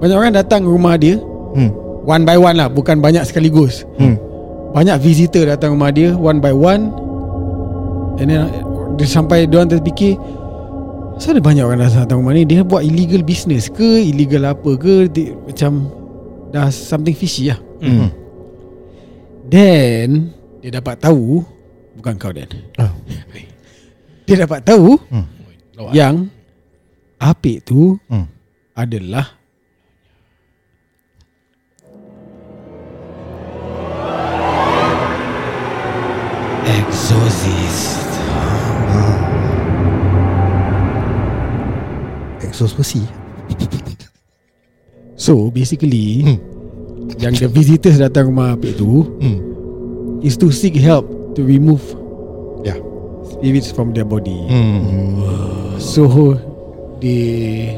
Banyak 0.02 0.16
orang 0.18 0.34
datang 0.34 0.66
rumah 0.66 0.98
dia 0.98 1.16
Hmm. 1.56 1.72
One 2.04 2.28
by 2.28 2.36
one 2.36 2.60
lah 2.60 2.68
Bukan 2.68 3.00
banyak 3.00 3.24
sekaligus 3.24 3.86
Hmm. 3.96 4.20
Banyak 4.76 5.00
visitor 5.00 5.48
datang 5.48 5.72
rumah 5.72 5.88
dia 5.88 6.12
One 6.12 6.36
by 6.36 6.52
one 6.52 6.92
And 8.20 8.28
then 8.28 8.50
dia 9.00 9.06
Sampai 9.08 9.48
diorang 9.48 9.72
terfikir 9.72 10.20
Kenapa 11.16 11.32
ada 11.32 11.40
banyak 11.40 11.64
orang 11.64 11.80
datang 11.80 12.20
rumah 12.20 12.36
ni 12.36 12.44
Dia 12.44 12.60
buat 12.60 12.84
illegal 12.84 13.24
business 13.24 13.72
ke 13.72 14.04
Illegal 14.04 14.52
apa 14.52 14.76
ke 14.76 15.08
dia, 15.08 15.32
Macam 15.32 15.88
Dah 16.52 16.68
something 16.68 17.16
fishy 17.16 17.48
lah 17.48 17.56
Hmm. 17.80 18.12
Then 19.48 20.34
Dia 20.60 20.76
dapat 20.76 21.00
tahu 21.00 21.55
Bukan 22.06 22.22
kau 22.22 22.30
Dan 22.30 22.46
Ah. 22.78 22.94
Dia 24.30 24.46
dapat 24.46 24.62
tahu 24.62 24.94
Hmm. 25.10 25.26
Yang 25.90 26.30
Apik 27.18 27.66
tu 27.66 27.98
Hmm. 28.06 28.30
Adalah 28.78 29.34
Exorcist 36.66 38.10
Exos 42.42 42.75
besi 42.75 43.02
So 45.16 45.48
basically 45.48 46.22
Hmm. 46.26 46.38
Yang 47.16 47.46
the 47.46 47.48
visitors 47.48 47.96
datang 47.96 48.34
rumah 48.34 48.58
Apik 48.58 48.76
tu 48.76 49.06
Hmm. 49.22 49.38
Is 50.20 50.34
to 50.38 50.50
seek 50.50 50.75
help 50.76 51.06
To 51.37 51.45
remove 51.45 51.85
Ya. 52.64 52.81
Spirits 53.28 53.69
from 53.69 53.93
their 53.93 54.09
body. 54.09 54.49
Hmm. 54.49 55.76
So 55.76 56.09
They 57.05 57.76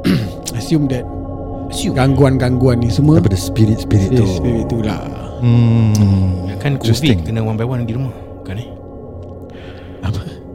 Assume 0.58 0.88
that 0.88 1.04
Gangguan-gangguan 1.74 2.80
ni 2.80 2.88
semua 2.88 3.20
Daripada 3.20 3.36
spirit-spirit 3.36 4.08
tu 4.16 4.24
Spirit, 4.24 4.40
spirit 4.40 4.64
tu 4.72 4.78
lah. 4.80 5.04
Hmm. 5.44 6.48
Kan 6.56 6.80
Interesting. 6.80 7.20
COVID 7.20 7.28
kena 7.28 7.44
one 7.44 7.60
by 7.60 7.68
one 7.68 7.84
di 7.84 7.92
rumah. 7.92 8.14
Kan 8.48 8.56
eh? 8.64 8.68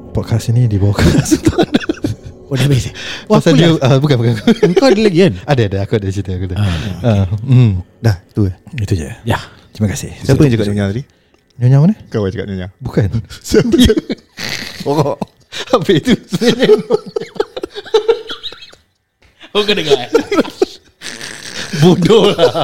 Podcast 0.09 0.49
ini 0.49 0.65
dibawakan 0.65 1.05
Oh 2.49 2.57
dah 2.57 2.65
habis 2.65 2.89
eh? 2.89 2.93
Oh 3.29 3.37
Pasal 3.37 3.61
dia 3.61 3.77
uh, 3.77 4.01
Bukan 4.01 4.17
bukan. 4.17 4.33
Engkau 4.65 4.89
ada 4.89 4.97
lagi 4.97 5.19
kan? 5.21 5.33
Ada 5.45 5.61
ada. 5.69 5.77
Aku 5.85 6.01
ada 6.01 6.09
cerita 6.09 6.33
aku 6.33 6.49
ada. 6.49 6.57
Ah, 7.05 7.25
hmm. 7.29 7.85
Dah 8.01 8.17
tu 8.33 8.49
eh 8.49 8.55
Itu 8.73 8.97
je. 8.97 9.05
Ya. 9.21 9.37
Terima 9.69 9.93
kasih. 9.93 10.09
Siapa 10.25 10.41
yang 10.41 10.57
cakap 10.57 10.65
nyonya 10.73 10.85
tadi 10.89 11.18
Nyonya 11.59 11.77
mana? 11.77 11.93
Kau 12.07 12.23
yang 12.23 12.31
cakap 12.31 12.47
nyonya 12.47 12.67
Bukan. 12.79 13.09
Siapa 13.47 13.75
Oh 14.87 15.19
Apa 15.75 15.89
itu 15.91 16.15
sebenarnya? 16.25 16.71
Oh 19.51 19.61
kau 19.61 19.73
dengar 19.73 19.97
eh? 19.97 20.09
Bodoh 21.81 22.31
lah. 22.31 22.63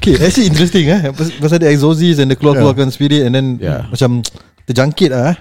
Okay 0.00 0.16
actually 0.16 0.48
interesting 0.48 0.88
eh? 0.88 1.12
Pas- 1.12 1.36
Pasal 1.36 1.60
ada 1.60 1.68
exorcist 1.68 2.16
And 2.18 2.32
the 2.32 2.36
keluar-keluarkan 2.36 2.88
spirit 2.88 3.28
And 3.28 3.34
then 3.34 3.46
Yeah. 3.60 3.84
Macam 3.86 4.24
Terjangkit 4.64 5.10
lah 5.10 5.34
eh? 5.34 5.36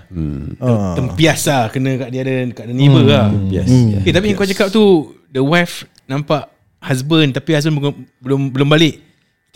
Ah. 0.59 0.97
Tempias 0.97 1.45
lah 1.45 1.71
Kena 1.71 1.95
kat 1.97 2.09
dia 2.11 2.21
ada 2.21 2.35
Kat 2.51 2.65
the 2.67 2.75
neighbor 2.75 3.05
lah. 3.05 3.31
Yes 3.47 3.69
Hmm. 3.69 4.03
Eh 4.03 4.11
tapi 4.11 4.33
yang 4.33 4.37
kau 4.37 4.43
cakap 4.45 4.67
tu 4.69 4.83
The 5.29 5.39
wife 5.39 5.87
Nampak 6.03 6.51
Husband 6.81 7.31
Tapi 7.31 7.55
husband 7.55 7.79
belum 7.79 7.93
Belum, 8.19 8.41
belum 8.49 8.67
balik 8.67 9.07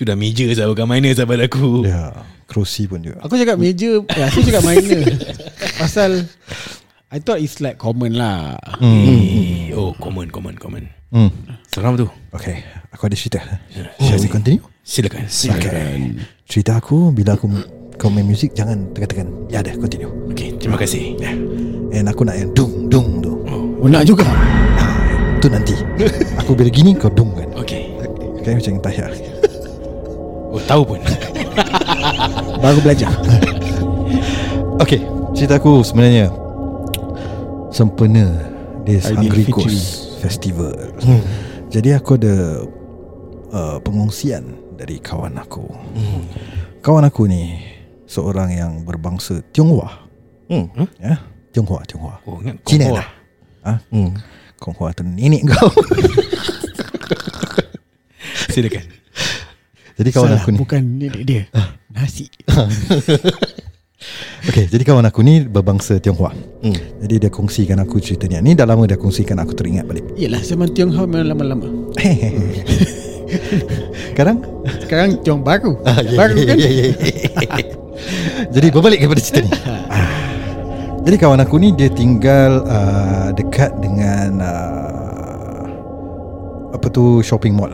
Itu 0.03 0.11
dah 0.11 0.19
major 0.19 0.51
lah 0.51 0.67
Bukan 0.67 0.83
minor 0.83 1.15
pada 1.15 1.47
aku. 1.47 1.87
Ya 1.87 2.11
Kerusi 2.43 2.91
pun 2.91 2.99
juga. 2.99 3.23
Aku 3.23 3.39
cakap 3.39 3.55
major 3.55 4.03
ya, 4.11 4.27
Aku 4.27 4.43
cakap 4.43 4.67
minor. 4.67 4.99
Pasal 5.79 6.27
I 7.07 7.23
thought 7.23 7.39
it's 7.39 7.63
like 7.63 7.79
common 7.79 8.19
lah. 8.19 8.59
Eh, 8.83 9.71
Oh 9.71 9.95
common 9.95 10.27
common 10.27 10.59
common. 10.59 10.91
Hmm. 11.15 11.31
Seram 11.71 11.95
tu. 11.95 12.11
Okay 12.35 12.67
Aku 12.91 13.07
ada 13.07 13.15
cerita. 13.15 13.39
Shall 14.03 14.19
we 14.19 14.27
continue? 14.27 14.59
Silakan 14.83 15.23
Okay. 15.31 16.19
Cerita 16.43 16.75
aku 16.83 17.15
Bila 17.15 17.39
aku 17.39 17.47
Kau 17.95 18.11
main 18.11 18.27
muzik 18.27 18.51
Jangan 18.51 18.91
tekan-tekan. 18.91 19.31
Ya 19.47 19.63
dah 19.63 19.71
continue. 19.79 20.11
Okay 20.35 20.51
terima 20.59 20.75
kasih. 20.75 21.15
And 21.95 22.11
aku 22.11 22.27
nak 22.27 22.35
yang 22.35 22.51
Dung 22.51 22.91
dung 22.91 23.23
tu. 23.23 23.39
Oh. 23.47 23.87
Nak 23.87 24.03
juga? 24.03 24.27
Ah, 24.27 25.39
Tu 25.39 25.47
nanti. 25.47 25.79
Aku 26.43 26.59
bila 26.59 26.67
gini 26.67 26.91
Kau 26.91 27.07
dung 27.07 27.31
kan? 27.39 27.47
Okay. 27.55 27.87
Okay 28.43 28.59
macam 28.59 28.83
tahiyah 28.83 29.32
Oh 30.53 30.61
tahu 30.69 30.85
pun 30.85 31.01
Baru 32.63 32.79
belajar 32.85 33.09
Okay 34.77 35.01
Cerita 35.33 35.57
aku 35.57 35.81
sebenarnya 35.81 36.29
Sempena 37.73 38.37
This. 38.85 39.09
Hungry 39.09 39.49
Ghost 39.49 40.21
Festival 40.21 40.93
hmm. 41.01 41.21
Jadi 41.73 41.97
aku 41.97 42.21
ada 42.21 42.61
uh, 43.49 43.77
Pengungsian 43.81 44.53
Dari 44.77 45.01
kawan 45.01 45.41
aku 45.41 45.65
hmm. 45.65 46.21
Kawan 46.85 47.09
aku 47.09 47.25
ni 47.25 47.57
Seorang 48.05 48.53
yang 48.53 48.85
berbangsa 48.85 49.41
Tionghoa 49.49 50.05
Hmm. 50.53 50.69
Ya 51.01 51.17
Tionghoa 51.49 51.81
Tionghoa 51.87 52.21
Oh 52.29 52.37
Cina 52.67 53.01
lah 53.01 53.07
ha? 53.65 53.81
Hmm. 53.89 54.13
Tionghoa 54.61 54.93
tu 54.93 55.01
nenek 55.01 55.49
kau 55.49 55.65
Silakan 58.53 59.02
Jadi 60.03 60.11
kawan 60.11 60.35
Salah 60.35 60.43
aku 60.43 60.49
ni 60.51 60.57
bukan 60.59 60.81
nenek 60.99 61.23
dia 61.23 61.43
Nasi. 61.95 62.27
Okay 64.43 64.67
jadi 64.67 64.83
kawan 64.83 65.07
aku 65.07 65.23
ni 65.23 65.47
Berbangsa 65.47 65.95
Tionghoa. 65.95 66.35
Hmm. 66.35 66.75
Jadi 66.99 67.23
dia 67.23 67.31
kongsikan 67.31 67.79
aku 67.79 68.03
cerita 68.03 68.27
ni. 68.27 68.35
Ni 68.43 68.51
dah 68.51 68.67
lama 68.67 68.83
dia 68.83 68.99
kongsikan 68.99 69.39
aku 69.39 69.55
teringat 69.55 69.87
balik. 69.87 70.03
Yelah 70.19 70.43
zaman 70.43 70.75
Tiong 70.75 70.91
Hao 70.91 71.07
memang 71.07 71.31
lama-lama. 71.31 71.71
Sekarang? 74.11 74.43
Sekarang 74.83 75.23
Tiong 75.23 75.39
baru. 75.39 75.79
Ah, 75.87 76.03
ya, 76.03 76.19
Baru 76.19 76.35
ya, 76.35 76.51
kan? 76.51 76.57
ya. 76.59 76.67
Jadi 78.59 78.67
berbalik 78.75 78.99
kepada 78.99 79.23
cerita 79.23 79.47
ni. 79.47 79.51
Ah. 79.87 80.11
Jadi 81.07 81.15
kawan 81.15 81.39
aku 81.39 81.55
ni 81.63 81.71
Dia 81.71 81.87
tinggal 81.87 82.67
uh, 82.67 83.31
Dekat 83.31 83.79
dengan 83.79 84.43
uh, 84.43 85.63
Apa 86.75 86.91
tu 86.91 87.23
Shopping 87.23 87.55
mall. 87.55 87.71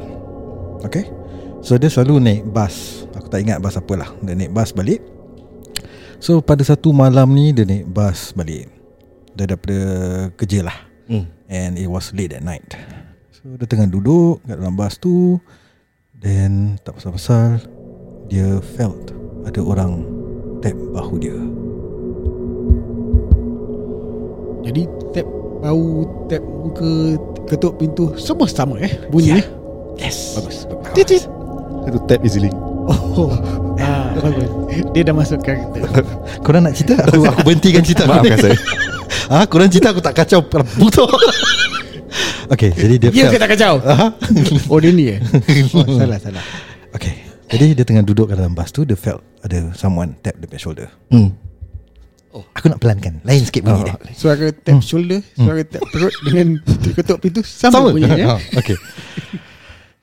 Okay 0.85 1.18
So 1.59 1.75
dia 1.75 1.91
selalu 1.91 2.23
naik 2.23 2.43
bas. 2.47 3.03
Aku 3.15 3.27
tak 3.27 3.43
ingat 3.43 3.59
bas 3.59 3.75
apa 3.75 3.93
lah 3.97 4.09
Dia 4.23 4.31
naik 4.33 4.55
bas 4.55 4.71
balik. 4.71 5.03
So 6.19 6.39
pada 6.39 6.63
satu 6.63 6.91
malam 6.91 7.31
ni 7.35 7.51
Dia 7.51 7.67
naik 7.67 7.87
bas 7.89 8.31
balik. 8.31 8.71
Dia 9.35 9.43
daripada 9.47 9.77
kerja 10.35 10.63
lah. 10.63 10.77
Hmm. 11.09 11.27
And 11.49 11.75
it 11.75 11.89
was 11.89 12.13
late 12.13 12.31
at 12.31 12.45
night. 12.45 12.63
So 13.35 13.57
dia 13.59 13.65
tengah 13.65 13.87
duduk 13.87 14.39
Kat 14.45 14.55
dalam 14.55 14.75
bas 14.75 14.95
tu. 14.95 15.39
Then 16.19 16.75
Tak 16.83 16.99
pasal-pasal 16.99 17.63
Dia 18.27 18.59
felt 18.75 19.15
Ada 19.47 19.63
orang 19.63 20.03
Tap 20.59 20.75
bahu 20.75 21.15
dia. 21.15 21.39
Jadi 24.59 24.83
tap 25.15 25.27
bau 25.63 25.87
Tap 26.27 26.43
muka 26.43 27.15
Ketuk 27.47 27.79
pintu 27.79 28.11
Semua 28.19 28.45
sama 28.45 28.75
eh? 28.83 28.91
Bunyi 29.07 29.31
Ya. 29.31 29.39
eh? 29.39 29.45
Yes. 29.99 30.35
Bagus, 30.35 30.63
bagus. 30.63 30.91
Titit 30.95 31.23
Itu 31.87 31.97
tap 32.03 32.19
easy 32.23 32.41
link 32.41 32.55
Oh. 32.89 33.29
Ah, 33.77 34.09
Bagus. 34.17 34.49
Dia 34.97 35.05
dah 35.05 35.13
masuk 35.13 35.39
karakter 35.45 35.85
Korang 36.45 36.65
nak 36.65 36.73
cerita? 36.73 36.97
Aku 37.05 37.21
aku 37.21 37.41
berhentikan 37.45 37.85
cerita. 37.85 38.09
Aku 38.09 38.17
Maafkan 38.17 38.39
saya. 38.39 38.57
Ah, 39.29 39.45
korang 39.45 39.69
cerita 39.69 39.93
aku 39.93 40.01
tak 40.01 40.17
kacau. 40.17 40.41
Butuh 40.81 41.05
Okay 42.53 42.73
jadi 42.73 42.97
dia 42.97 43.09
Ya 43.13 43.29
ke 43.29 43.37
tak 43.37 43.53
kacau. 43.53 43.77
Aha. 43.85 44.09
Oh 44.73 44.81
dia 44.81 44.89
ni 44.89 45.13
eh? 45.13 45.21
Oh, 45.69 45.85
Salah 45.85 46.17
salah. 46.17 46.41
Okay 46.97 47.13
Jadi 47.45 47.77
dia 47.77 47.85
tengah 47.85 48.01
duduk 48.01 48.33
kat 48.33 48.41
dalam 48.41 48.57
bas 48.57 48.73
tu 48.73 48.81
Dia 48.81 48.97
felt 48.97 49.21
Ada 49.45 49.69
someone 49.77 50.17
tap 50.25 50.33
the 50.41 50.49
back 50.49 50.57
shoulder. 50.57 50.89
Hmm. 51.13 51.37
Aku 52.57 52.73
nak 52.73 52.81
pelankan. 52.81 53.21
Lain 53.21 53.41
sikit 53.45 53.69
bunyi 53.69 53.85
dia. 53.85 53.93
Suara 54.17 54.49
tap 54.49 54.81
shoulder 54.81 55.21
Suara 55.37 55.61
tap 55.61 55.85
perut 55.93 56.13
Dengan 56.25 56.57
ketuk 56.97 57.21
pintu 57.21 57.45
Sama, 57.45 57.85
Sama. 57.85 57.89
bunyi? 57.93 58.09
Ha, 58.25 58.37
Okay 58.57 58.77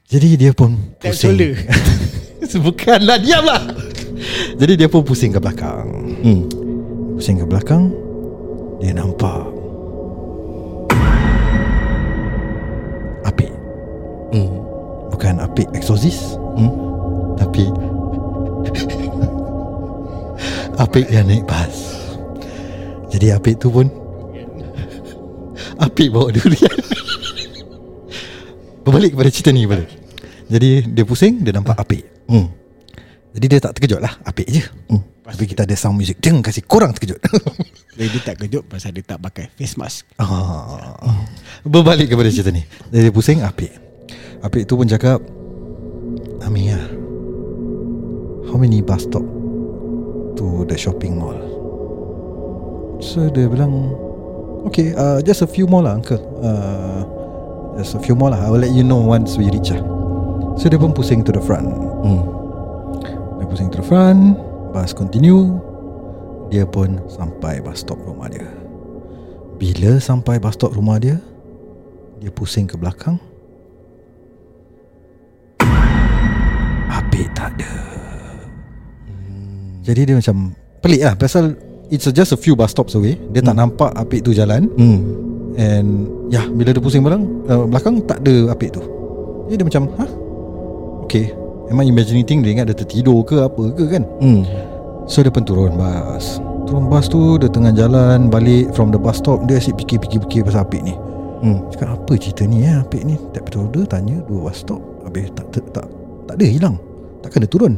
Jadi 0.06 0.38
dia 0.38 0.54
pun 0.54 0.78
pusing. 1.02 1.34
Bukanlah 2.66 3.18
Diamlah. 3.18 3.74
Jadi 4.54 4.78
dia 4.78 4.86
pun 4.86 5.02
pusing 5.02 5.34
ke 5.34 5.42
belakang. 5.42 6.14
Hmm. 6.22 6.46
Pusing 7.18 7.42
ke 7.42 7.46
belakang 7.48 7.90
Dia 8.78 8.94
nampak. 8.94 9.50
Apik. 13.26 13.50
Hmm. 14.30 14.50
Bukan 15.10 15.42
apik 15.42 15.66
exorcist 15.74 16.38
Hmm. 16.56 16.72
Tapi 17.36 17.66
Apik 20.86 21.10
yang 21.10 21.26
naik 21.26 21.42
bas. 21.50 21.98
Jadi 23.10 23.34
Apik 23.34 23.58
tu 23.58 23.74
pun 23.74 23.90
Apik 25.84 26.14
bawa 26.14 26.30
durian 26.30 26.78
Berbalik 28.86 29.18
kepada 29.18 29.28
cerita 29.34 29.50
ni 29.50 29.66
balik. 29.66 30.06
Jadi 30.46 30.94
dia 30.94 31.02
pusing 31.02 31.42
Dia 31.42 31.52
nampak 31.54 31.74
Apik 31.78 32.06
hmm. 32.30 32.46
Jadi 33.36 33.46
dia 33.50 33.58
tak 33.58 33.72
terkejut 33.78 34.00
lah 34.00 34.14
Apik 34.22 34.46
je 34.46 34.62
hmm. 34.62 35.26
Tapi 35.26 35.44
kita 35.50 35.66
ada 35.66 35.74
sound 35.74 35.98
music 35.98 36.22
Dia 36.22 36.30
kasih 36.38 36.62
korang 36.62 36.94
terkejut 36.94 37.18
Jadi 37.98 38.08
dia 38.14 38.22
tak 38.22 38.36
kejut 38.38 38.62
pasal 38.70 38.94
dia 38.94 39.02
tak 39.02 39.18
pakai 39.18 39.50
face 39.58 39.74
mask. 39.74 40.06
ah. 40.22 41.26
Berbalik 41.66 42.14
kepada 42.14 42.30
cerita 42.30 42.54
ni 42.54 42.62
Jadi 42.94 43.10
dia 43.10 43.12
pusing 43.12 43.42
Apik 43.42 43.74
Apik 44.46 44.70
tu 44.70 44.78
pun 44.78 44.86
cakap 44.86 45.18
Amia 46.46 46.78
How 48.46 48.54
many 48.54 48.86
bus 48.86 49.02
stop 49.02 49.26
To 50.38 50.62
the 50.62 50.78
shopping 50.78 51.18
mall 51.18 51.34
So 53.02 53.26
dia 53.34 53.50
bilang 53.50 53.90
Okay 54.70 54.94
uh, 54.94 55.18
Just 55.26 55.42
a 55.42 55.50
few 55.50 55.66
more 55.66 55.82
lah 55.82 55.98
uncle 55.98 56.22
uh, 56.38 57.02
Just 57.76 57.92
a 57.92 58.00
few 58.00 58.16
more 58.16 58.32
lah. 58.32 58.40
I 58.40 58.48
will 58.48 58.64
let 58.64 58.72
you 58.72 58.80
know 58.80 59.04
Once 59.04 59.36
we 59.36 59.52
reach 59.52 59.68
lah. 59.68 59.84
So 60.56 60.72
dia 60.72 60.80
pun 60.80 60.96
pusing 60.96 61.20
to 61.28 61.32
the 61.36 61.44
front. 61.44 61.68
Hmm. 62.00 62.24
Dia 63.36 63.44
pusing 63.44 63.68
to 63.68 63.84
the 63.84 63.86
front. 63.86 64.40
Bus 64.72 64.96
continue. 64.96 65.60
Dia 66.48 66.64
pun 66.64 66.96
sampai 67.12 67.60
bus 67.60 67.84
stop 67.84 68.00
rumah 68.00 68.32
dia. 68.32 68.48
Bila 69.60 70.00
sampai 70.00 70.40
bus 70.40 70.52
stop 70.52 70.76
rumah 70.76 71.00
dia 71.00 71.16
Dia 72.20 72.32
pusing 72.32 72.64
ke 72.64 72.80
belakang. 72.80 73.20
Apik 76.88 77.28
tak 77.36 77.52
ada. 77.60 77.72
Jadi 79.84 80.00
dia 80.08 80.16
macam 80.16 80.56
Pelik 80.80 81.02
lah. 81.04 81.12
Pasal 81.12 81.60
It's 81.92 82.08
just 82.10 82.32
a 82.32 82.38
few 82.40 82.56
bus 82.56 82.72
stops 82.72 82.96
away. 82.96 83.20
Dia 83.36 83.44
tak 83.44 83.60
nampak 83.60 83.92
Apik 83.92 84.24
tu 84.24 84.32
jalan. 84.32 84.72
Hmm. 84.80 85.35
And 85.56 86.08
Ya 86.28 86.44
bila 86.44 86.76
dia 86.76 86.82
pusing 86.84 87.00
belakang 87.00 87.24
uh, 87.48 87.64
Belakang 87.64 88.04
tak 88.04 88.20
ada 88.22 88.52
Apik 88.52 88.76
tu. 88.76 88.82
Jadi 89.48 89.56
dia 89.60 89.66
macam 89.66 89.82
Hah? 89.96 90.10
Okay. 91.08 91.32
Am 91.72 91.80
I 91.80 91.88
imagining 91.88 92.28
thing 92.28 92.44
Dia 92.44 92.52
ingat 92.52 92.70
dia 92.70 92.76
tertidur 92.76 93.24
ke 93.24 93.40
apa 93.40 93.72
ke 93.72 93.84
kan? 93.88 94.04
Hmm. 94.20 94.44
So 95.08 95.24
dia 95.24 95.32
pun 95.32 95.46
turun 95.48 95.78
bas. 95.80 96.38
Turun 96.68 96.92
bas 96.92 97.08
tu 97.08 97.40
Dia 97.40 97.48
tengah 97.48 97.72
jalan 97.72 98.28
Balik 98.28 98.74
from 98.76 98.92
the 98.92 99.00
bus 99.00 99.18
stop 99.18 99.48
Dia 99.48 99.56
asyik 99.56 99.80
fikir-fikir 99.80 100.44
Pasal 100.44 100.68
Apik 100.68 100.84
ni. 100.84 100.94
Hmm. 101.40 101.64
Cakap 101.72 102.00
apa 102.00 102.12
cerita 102.20 102.42
ni 102.44 102.64
eh 102.66 102.76
Apik 102.76 103.02
ni? 103.06 103.16
Tap 103.32 103.48
betul 103.48 103.88
tanya 103.88 104.20
Dua 104.28 104.50
bus 104.50 104.60
stop 104.60 104.82
Habis 105.08 105.32
tak, 105.32 105.46
tak, 105.56 105.64
tak, 105.72 105.86
tak 106.26 106.34
ada 106.36 106.46
hilang. 106.46 106.76
Takkan 107.24 107.44
dia 107.46 107.50
turun. 107.50 107.74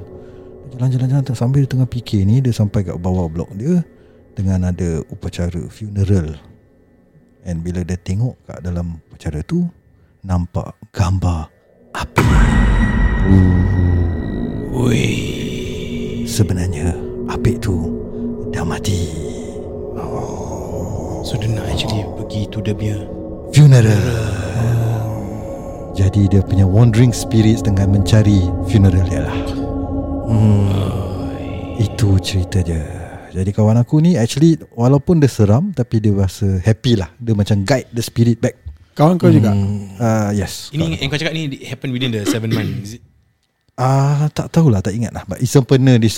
Jalan-jalan-jalan 0.75 1.23
Sambil 1.37 1.63
dia 1.65 1.71
tengah 1.77 1.89
fikir 1.89 2.27
ni 2.27 2.41
Dia 2.43 2.51
sampai 2.51 2.87
kat 2.87 2.97
bawah 2.99 3.29
blok 3.29 3.51
dia 3.55 3.85
Dengan 4.35 4.73
ada 4.73 5.05
upacara 5.11 5.69
funeral 5.69 6.48
And 7.49 7.65
bila 7.65 7.81
dia 7.81 7.97
tengok 7.97 8.45
kat 8.45 8.61
dalam 8.61 9.01
upacara 9.09 9.41
tu 9.41 9.65
Nampak 10.21 10.77
gambar 10.93 11.49
api. 11.97 12.29
Sebenarnya 16.29 16.93
Apik 17.33 17.65
tu 17.65 17.89
Dah 18.53 18.69
mati. 18.69 19.09
So 21.25 21.41
dia 21.41 21.49
nak 21.57 21.73
actually 21.73 22.05
Pergi 22.21 22.53
to 22.53 22.61
dia 22.61 22.77
punya 22.77 23.01
Funeral. 23.57 24.05
Jadi 25.97 26.29
dia 26.29 26.45
punya 26.45 26.69
wandering 26.69 27.17
spirits 27.17 27.65
Dengan 27.65 27.97
mencari 27.97 28.45
funeral 28.69 29.09
dia 29.09 29.25
lah. 29.25 29.39
Hmm. 30.29 30.69
Itu 31.81 32.21
cerita 32.21 32.61
dia 32.61 33.08
Jadi 33.31 33.51
kawan 33.53 33.77
aku 33.77 34.01
ni 34.01 34.17
Actually 34.17 34.57
Walaupun 34.73 35.19
dia 35.19 35.29
seram 35.29 35.71
Tapi 35.71 36.01
dia 36.01 36.13
rasa 36.13 36.59
happy 36.61 36.97
lah 36.97 37.13
Dia 37.17 37.33
macam 37.33 37.63
guide 37.63 37.89
the 37.93 38.01
spirit 38.01 38.39
back 38.39 38.57
Kawan 38.95 39.15
kau 39.15 39.31
juga. 39.31 39.55
uh, 39.55 40.31
Yes 40.33 40.75
Ini 40.75 40.99
yang 40.99 41.09
kau 41.09 41.19
cakap 41.19 41.35
ni 41.37 41.47
Happen 41.65 41.93
within 41.95 42.11
the 42.11 42.27
7 42.27 42.49
months 42.51 42.81
Is 42.83 42.93
it? 42.99 43.03
Ah, 43.79 44.27
tak 44.35 44.51
tahulah, 44.51 44.83
tak 44.83 44.91
ingat 44.91 45.15
lah. 45.15 45.23
But 45.23 45.39
it's 45.39 45.55
pernah 45.55 45.95
di 45.95 46.11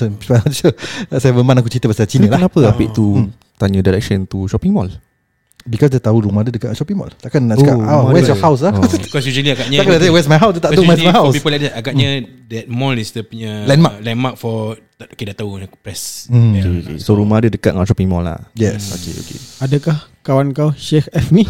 Seven 1.20 1.44
month 1.44 1.60
aku 1.60 1.68
cerita 1.68 1.92
pasal 1.92 2.08
Cina 2.08 2.32
lah. 2.32 2.40
Kenapa 2.40 2.72
Apik 2.72 2.96
tu 2.96 3.28
Tanya 3.60 3.84
direction 3.84 4.24
to 4.24 4.48
shopping 4.48 4.72
mall 4.72 4.88
Because 5.60 5.92
dia 5.92 6.00
tahu 6.00 6.24
rumah 6.24 6.40
dia 6.40 6.50
dekat 6.50 6.72
shopping 6.72 6.96
mall. 6.96 7.12
Takkan 7.12 7.44
nak 7.44 7.60
cakap, 7.60 7.76
Oh, 7.76 7.84
oh, 7.84 8.02
where's 8.08 8.24
your 8.24 8.38
house 8.38 8.64
lah. 8.64 8.72
Oh. 8.72 8.80
Because 9.04 9.24
usually 9.24 9.50
agaknya 9.50 9.76
Takkan 9.76 9.92
dia 9.92 10.00
tanya, 10.00 10.12
where's 10.12 10.24
my 10.26 10.40
house? 10.40 10.52
Dia 10.56 10.62
tak 10.62 10.70
tahu 10.72 10.84
where's 10.84 11.02
my 11.02 11.12
house. 11.12 11.26
For 11.26 11.36
people 11.36 11.52
like 11.52 11.62
that 11.62 11.74
Agaknya 11.76 12.08
That 12.48 12.64
mall 12.66 12.96
is 12.96 13.10
the 13.10 13.22
punya 13.22 13.68
Landmark. 13.68 14.00
Landmark 14.00 14.34
for 14.34 14.80
Okay 14.96 15.24
dah 15.26 15.36
tahu 15.36 15.60
Aku 15.60 15.76
press 15.76 16.24
Hmm. 16.26 16.56
Yeah. 16.56 16.64
okay, 16.64 16.80
okay. 16.86 16.96
So 16.98 17.12
rumah 17.12 17.40
dia 17.40 17.52
dekat 17.52 17.72
dengan 17.72 17.84
shopping 17.84 18.08
mall 18.08 18.24
lah 18.24 18.40
Yes. 18.52 18.88
Okay 18.90 19.12
okay 19.12 19.38
Adakah 19.60 19.96
kawan 20.22 20.48
kau 20.50 20.72
Sheikh 20.72 21.08
F 21.10 21.28
ni? 21.28 21.44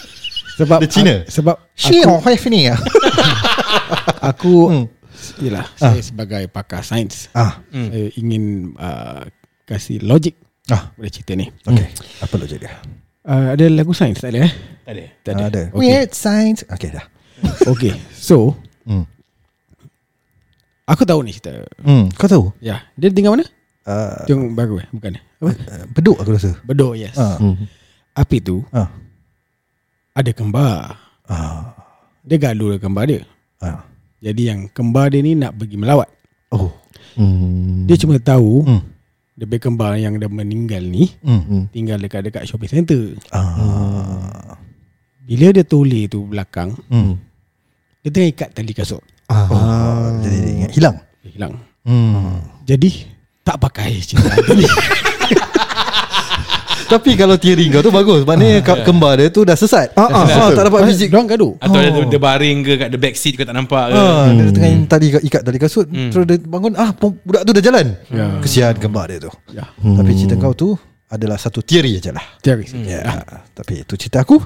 sebab 0.58 0.78
Dia 0.78 0.90
Cina? 0.90 1.14
sebab 1.26 1.58
She 1.74 1.98
aku, 1.98 2.10
oh, 2.10 2.20
have 2.20 2.46
ni 2.46 2.66
ah. 2.66 2.78
aku 4.30 4.54
Hmm. 4.68 4.86
Yalah 5.42 5.66
Saya 5.74 5.98
sebagai 5.98 6.46
pakar 6.46 6.82
sains 6.82 7.26
Ah, 7.34 7.58
Hmm. 7.74 7.90
Saya 7.90 8.06
ingin 8.14 8.44
uh, 8.78 9.26
Kasih 9.64 9.98
logik 10.00 10.38
ah. 10.68 10.94
Pada 10.94 11.10
cerita 11.10 11.34
ni 11.34 11.50
Okay. 11.66 11.90
Apa 12.22 12.38
logik 12.38 12.62
dia? 12.62 12.70
Uh, 13.28 13.52
Ada 13.52 13.64
lagu 13.68 13.92
sains 13.92 14.16
tak 14.16 14.32
ada 14.32 14.44
eh? 14.44 14.52
Tak 14.82 14.92
ada 14.92 15.04
Tak 15.20 15.32
Ah, 15.34 15.46
ada. 15.46 15.62
Okay. 15.68 15.76
Weird 15.76 16.10
science. 16.10 16.60
Okay 16.66 16.88
dah. 16.90 17.04
okay 17.66 17.92
So 18.10 18.56
Hmm. 18.82 19.04
Aku 20.86 21.04
tahu 21.04 21.20
ni 21.20 21.30
cerita 21.30 21.52
Hmm. 21.78 22.08
Kau 22.10 22.24
tahu? 22.24 22.44
Ya 22.58 22.88
Dia 22.94 23.12
tinggal 23.12 23.36
mana? 23.36 23.44
Uh, 23.84 24.24
Tiong 24.24 24.52
baru 24.52 24.80
eh 24.80 24.88
Bukan 24.90 25.20
Apa? 25.38 25.52
uh, 25.52 25.84
beduk 25.90 26.16
aku 26.16 26.32
rasa. 26.32 26.56
Bedok 26.62 26.96
yes 26.96 27.14
Ah. 27.14 27.36
hmm. 27.36 27.68
Api 28.14 28.40
tu 28.40 28.64
Ah. 28.68 28.88
Ada 30.12 30.32
kembar 30.32 30.96
Ah. 31.24 31.76
Dia 32.24 32.36
gaduh 32.38 32.72
dengan 32.72 32.82
kembar 32.82 33.04
dia 33.04 33.20
Ah. 33.60 33.84
Jadi 34.18 34.42
yang 34.46 34.60
kembar 34.68 35.08
dia 35.08 35.20
ni 35.20 35.32
Nak 35.32 35.52
pergi 35.54 35.76
melawat 35.76 36.08
Oh. 36.48 36.72
Hmm. 37.12 37.84
Dia 37.84 37.96
cuma 37.98 38.16
tahu 38.16 38.64
Hmm. 38.64 38.82
Dia 39.38 39.46
punya 39.46 39.62
kembar 39.62 39.94
yang 39.94 40.18
dah 40.18 40.26
meninggal 40.26 40.82
ni 40.82 41.14
Hmm. 41.22 41.40
Hmm. 41.40 41.64
Tinggal 41.70 41.96
dekat-dekat 41.96 42.42
shopping 42.44 42.66
center 42.68 43.14
Ah. 43.30 44.58
Bila 45.22 45.52
dia 45.52 45.62
toleh 45.62 46.04
tu 46.06 46.24
belakang 46.24 46.74
Hmm. 46.86 47.14
Dia 48.00 48.10
tengah 48.10 48.28
ikat 48.28 48.50
tali 48.50 48.72
kasut 48.72 48.98
Ah. 49.26 49.46
Oh, 49.46 50.08
jadi 50.18 50.36
dia 50.36 50.52
ingat 50.56 50.70
hilang. 50.72 50.96
Dia 51.20 51.30
hilang 51.30 51.54
Hmm. 51.82 52.42
Jadi 52.64 52.90
Tak 53.40 53.56
pakai 53.58 53.96
cerita 54.04 54.34
ni 54.52 54.66
Tapi 56.88 57.20
kalau 57.20 57.36
teori 57.36 57.68
kau 57.68 57.84
tu 57.84 57.92
bagus. 57.92 58.24
Maknanya 58.24 58.64
uh, 58.64 58.80
kembar 58.80 59.20
dia 59.20 59.28
tu 59.28 59.44
dah 59.44 59.52
sesat. 59.52 59.92
Ah, 59.92 60.08
ah, 60.08 60.24
ah, 60.24 60.50
tak 60.56 60.72
dapat 60.72 60.88
fizik. 60.88 61.12
Diorang 61.12 61.28
gaduh? 61.28 61.52
Atau 61.60 61.76
Oh. 61.78 62.08
dia, 62.08 62.16
baring 62.20 62.64
ke 62.64 62.72
Kat 62.80 62.88
the 62.88 62.96
back 62.96 63.14
seat 63.14 63.36
Kau 63.36 63.44
tak 63.44 63.52
nampak 63.52 63.92
ke? 63.92 64.00
Ah, 64.00 64.32
dia 64.32 64.48
tengah 64.48 64.70
tadi 64.88 65.06
ikat 65.12 65.42
tali 65.44 65.58
kasut 65.60 65.86
Hmm. 65.88 66.08
Terus 66.08 66.24
dia 66.24 66.36
bangun 66.40 66.72
Ah 66.76 66.92
pom- 66.96 67.16
budak 67.22 67.44
tu 67.44 67.52
dah 67.52 67.64
jalan. 67.64 67.86
Ya. 68.08 68.40
Kesian 68.40 68.74
kembar 68.80 69.12
dia 69.12 69.20
tu. 69.20 69.32
Ya. 69.52 69.68
Tapi 69.76 70.10
cerita 70.16 70.40
kau 70.40 70.56
tu 70.56 70.72
Adalah 71.08 71.40
satu 71.40 71.64
teori 71.64 71.96
je 71.96 72.12
lah. 72.12 72.20
Teori. 72.44 72.68
Ya, 72.84 73.24
Tapi 73.56 73.80
itu 73.80 73.96
cerita 73.96 74.20
aku. 74.20 74.36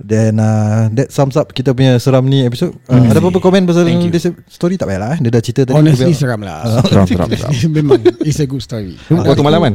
Then 0.00 0.40
uh, 0.40 0.88
That 0.88 1.12
sums 1.12 1.36
up 1.36 1.52
Kita 1.52 1.76
punya 1.76 2.00
seram 2.00 2.24
ni 2.24 2.48
episode. 2.48 2.72
Uh, 2.88 2.96
Ada 3.02 3.20
apa-apa 3.20 3.40
komen 3.40 3.68
Pasal 3.68 3.88
this 4.08 4.24
story? 4.48 4.80
Tak 4.80 4.88
payahlah 4.88 5.16
eh. 5.16 5.18
Dia 5.20 5.30
dah 5.36 5.42
cerita 5.44 5.68
tadi. 5.68 5.76
Honestly 5.76 6.12
seram 6.12 6.40
lah. 6.40 6.64
Seram, 6.88 7.04
seram, 7.04 7.28
seram. 7.28 7.52
Memang 7.76 8.00
It's 8.24 8.40
a 8.40 8.48
good 8.48 8.64
story. 8.64 8.96
Waktu 9.08 9.44
malam 9.44 9.60
kan? 9.60 9.74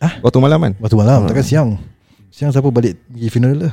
Ah? 0.00 0.16
Waktu 0.24 0.38
malam 0.40 0.58
kan? 0.64 0.72
Waktu 0.80 0.96
malam 0.96 1.28
Takkan 1.28 1.44
siang 1.44 1.68
Siang 2.32 2.50
siapa 2.50 2.72
balik 2.72 2.96
Pergi 3.12 3.28
funeral 3.28 3.56
dia 3.60 3.72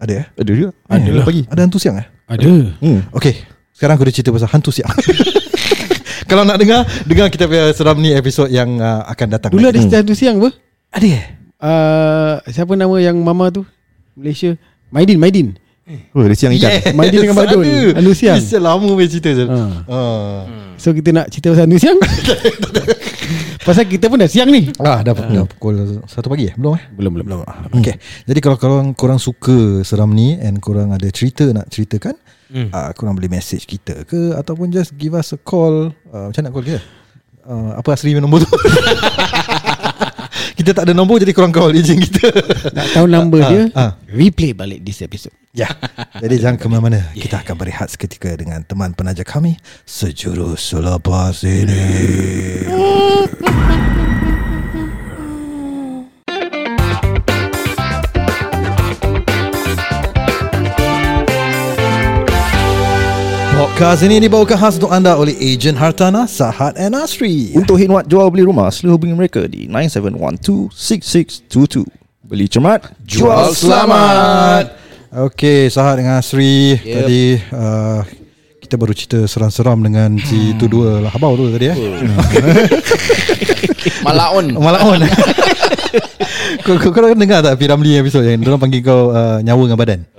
Ada 0.00 0.12
eh 0.16 0.26
Ada 0.40 0.50
juga 0.56 0.70
Ada 0.88 1.10
lah. 1.12 1.24
Pagi 1.28 1.42
Ada 1.52 1.60
hantu 1.68 1.78
siang 1.78 1.96
eh 2.00 2.06
Ada 2.32 2.48
hmm. 2.80 2.98
Okay 3.12 3.44
Sekarang 3.76 4.00
aku 4.00 4.08
dah 4.08 4.14
cerita 4.16 4.32
pasal 4.32 4.48
hantu 4.48 4.72
siang 4.72 4.88
Kalau 6.32 6.48
nak 6.48 6.56
dengar 6.56 6.88
Dengar 7.04 7.28
kita 7.28 7.44
punya 7.44 7.68
seram 7.76 8.00
ni 8.00 8.16
Episod 8.16 8.48
yang 8.48 8.80
uh, 8.80 9.04
akan 9.04 9.26
datang 9.36 9.52
Dulu 9.52 9.68
ada 9.68 9.76
lagi. 9.76 9.84
cerita 9.84 9.96
hantu 10.00 10.14
siang 10.16 10.36
apa 10.40 10.50
Ada 10.96 11.06
eh 11.12 11.24
uh, 11.60 12.34
Siapa 12.48 12.72
nama 12.72 12.96
yang 12.96 13.20
mama 13.20 13.52
tu 13.52 13.62
Malaysia 14.16 14.56
Maidin 14.88 15.20
Maidin 15.20 15.48
Oh 16.16 16.26
ada 16.26 16.34
siang 16.34 16.50
ikan 16.50 16.66
Yes, 16.66 16.90
Mandi 16.98 17.14
dengan 17.14 17.38
Badul. 17.38 17.62
ada. 17.62 18.02
Hantu 18.02 18.12
siang. 18.18 18.42
Bisa 18.42 18.58
lama 18.58 18.82
punya 18.90 19.06
cerita 19.06 19.30
Ha. 19.46 19.86
Ah. 19.86 20.40
So 20.82 20.90
kita 20.90 21.14
nak 21.14 21.30
cerita 21.30 21.54
pasal 21.54 21.70
hantu 21.70 21.78
siang 21.78 21.98
Pasal 23.66 23.84
kita 23.84 24.06
pun 24.06 24.16
dah 24.16 24.30
siang 24.30 24.46
ni 24.46 24.70
Ah 24.78 25.02
dah, 25.02 25.10
dah 25.10 25.44
pukul 25.44 26.06
satu 26.06 26.30
pagi 26.30 26.48
eh? 26.48 26.54
Belum 26.54 26.78
eh? 26.78 26.84
Belum 26.94 27.10
belum 27.10 27.26
Belum 27.26 27.40
ah. 27.42 27.66
Okay 27.74 27.98
Jadi 28.22 28.38
kalau 28.38 28.54
korang, 28.54 28.94
korang 28.94 29.18
suka 29.18 29.82
seram 29.82 30.14
ni 30.14 30.38
And 30.38 30.62
korang 30.62 30.94
ada 30.94 31.06
cerita 31.10 31.50
nak 31.50 31.68
ceritakan 31.68 32.14
Hmm. 32.46 32.70
uh, 32.70 32.94
Korang 32.94 33.18
boleh 33.18 33.26
message 33.26 33.66
kita 33.66 34.06
ke 34.06 34.30
Ataupun 34.38 34.70
just 34.70 34.94
give 34.94 35.18
us 35.18 35.34
a 35.34 35.36
call 35.36 35.90
uh, 36.14 36.30
Macam 36.30 36.46
nak 36.46 36.54
call 36.54 36.62
kita? 36.62 36.78
Uh, 37.42 37.74
apa 37.74 37.90
asli 37.90 38.14
nombor 38.14 38.46
tu? 38.46 38.50
kita 40.62 40.70
tak 40.70 40.86
ada 40.86 40.94
nombor 40.94 41.18
Jadi 41.18 41.34
korang 41.34 41.50
call 41.50 41.74
agent 41.78 42.06
kita 42.06 42.30
Nak 42.70 42.86
tahu 42.94 43.10
number 43.10 43.42
Ah, 43.42 43.50
dia 43.50 43.62
ah. 43.74 43.90
Replay 44.06 44.54
balik 44.54 44.86
this 44.86 45.02
episode 45.02 45.34
Ya. 45.56 45.72
Jadi 46.22 46.36
jangan 46.36 46.60
ke 46.60 46.68
mana-mana. 46.68 47.00
Yeah. 47.16 47.24
Kita 47.24 47.40
akan 47.40 47.56
berehat 47.56 47.88
seketika 47.88 48.28
dengan 48.36 48.60
teman 48.60 48.92
penaja 48.92 49.24
kami 49.24 49.56
sejurus 49.88 50.76
selepas 50.76 51.40
ini. 51.48 51.80
Podcast 63.56 64.04
ini 64.04 64.20
dibawakan 64.20 64.60
khas 64.60 64.76
untuk 64.76 64.92
anda 64.92 65.16
oleh 65.16 65.32
Ejen 65.40 65.80
Hartana 65.80 66.28
Sahad 66.28 66.76
and 66.76 66.92
Asri. 66.92 67.56
Untuk 67.56 67.80
hinwat 67.80 68.04
jual 68.04 68.28
beli 68.28 68.44
rumah, 68.44 68.68
sila 68.68 68.92
hubungi 68.92 69.16
mereka 69.16 69.48
di 69.48 69.64
9712-6622. 69.72 71.88
Beli 72.28 72.44
cermat, 72.52 72.92
jual 73.08 73.56
selamat. 73.56 73.56
Jual 73.56 73.58
selamat. 74.68 74.84
Okey, 75.14 75.70
Sahat 75.70 76.02
dengan 76.02 76.18
Asri. 76.18 76.74
Yep. 76.82 76.94
Tadi 76.98 77.22
uh, 77.54 78.00
kita 78.66 78.74
baru 78.74 78.90
cerita 78.90 79.22
seram-seram 79.30 79.78
dengan 79.78 80.18
si 80.18 80.50
tu 80.58 80.66
dua 80.66 80.98
lah 80.98 81.10
habau 81.14 81.38
tu 81.38 81.46
tadi 81.54 81.70
eh. 81.70 81.78
Malaun 84.02 84.58
Malaon. 84.66 85.06
kau, 86.66 86.74
kau, 86.82 86.90
kau 86.90 87.14
dengar 87.14 87.46
tak 87.46 87.54
Piramli 87.62 87.94
episod 87.94 88.26
yang 88.26 88.42
dia 88.42 88.58
panggil 88.58 88.82
kau 88.82 89.14
uh, 89.14 89.38
nyawa 89.38 89.62
dengan 89.70 89.78
badan? 89.78 90.00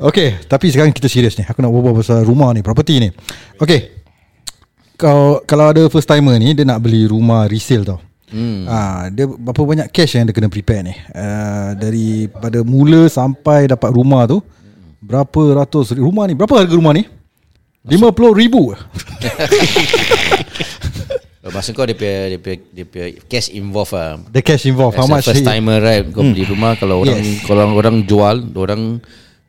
Okey, 0.00 0.46
tapi 0.48 0.70
sekarang 0.72 0.94
kita 0.96 1.10
serius 1.10 1.36
ni. 1.36 1.44
Aku 1.44 1.60
nak 1.60 1.74
berbual 1.74 2.00
pasal 2.00 2.24
rumah 2.24 2.54
ni, 2.56 2.62
property 2.64 3.02
ni. 3.02 3.08
Okey. 3.58 4.00
Kau 4.94 5.42
kalau 5.44 5.74
ada 5.74 5.82
first 5.90 6.06
timer 6.06 6.38
ni 6.38 6.54
dia 6.54 6.62
nak 6.62 6.78
beli 6.78 7.10
rumah 7.10 7.50
resale 7.50 7.82
tau. 7.84 8.00
Hmm. 8.30 8.62
Ah, 8.64 9.10
dia 9.10 9.26
berapa 9.26 9.58
banyak 9.58 9.90
cash 9.90 10.14
yang 10.14 10.24
dia 10.24 10.34
kena 10.34 10.46
prepare 10.46 10.86
ni? 10.86 10.94
Uh, 11.10 11.74
daripada 11.74 12.62
mula 12.62 13.10
sampai 13.10 13.66
dapat 13.66 13.90
rumah 13.90 14.22
tu 14.24 14.38
berapa 15.02 15.62
ratus 15.62 15.98
rumah 15.98 16.30
ni? 16.30 16.38
Berapa 16.38 16.62
harga 16.62 16.74
rumah 16.74 16.94
ni? 16.94 17.04
50 17.80 18.12
ribu 18.36 18.70
Masa 21.50 21.72
kau 21.72 21.82
dia 21.82 21.96
punya, 21.96 22.30
dia 22.30 22.38
punya, 22.38 22.56
dia 22.70 22.84
punya 22.84 23.06
cash 23.26 23.48
involved 23.50 23.96
lah 23.96 24.20
The 24.28 24.44
cash 24.44 24.68
involved 24.68 24.94
As 24.94 25.02
How 25.02 25.08
much 25.08 25.24
first 25.26 25.42
timer 25.42 25.80
right 25.80 26.04
Kau 26.06 26.20
beli 26.22 26.44
rumah 26.46 26.76
Kalau 26.76 27.00
orang 27.02 27.16
Yes. 27.18 27.42
Kalau 27.42 27.72
orang, 27.74 28.04
jual 28.04 28.44
Orang 28.54 29.00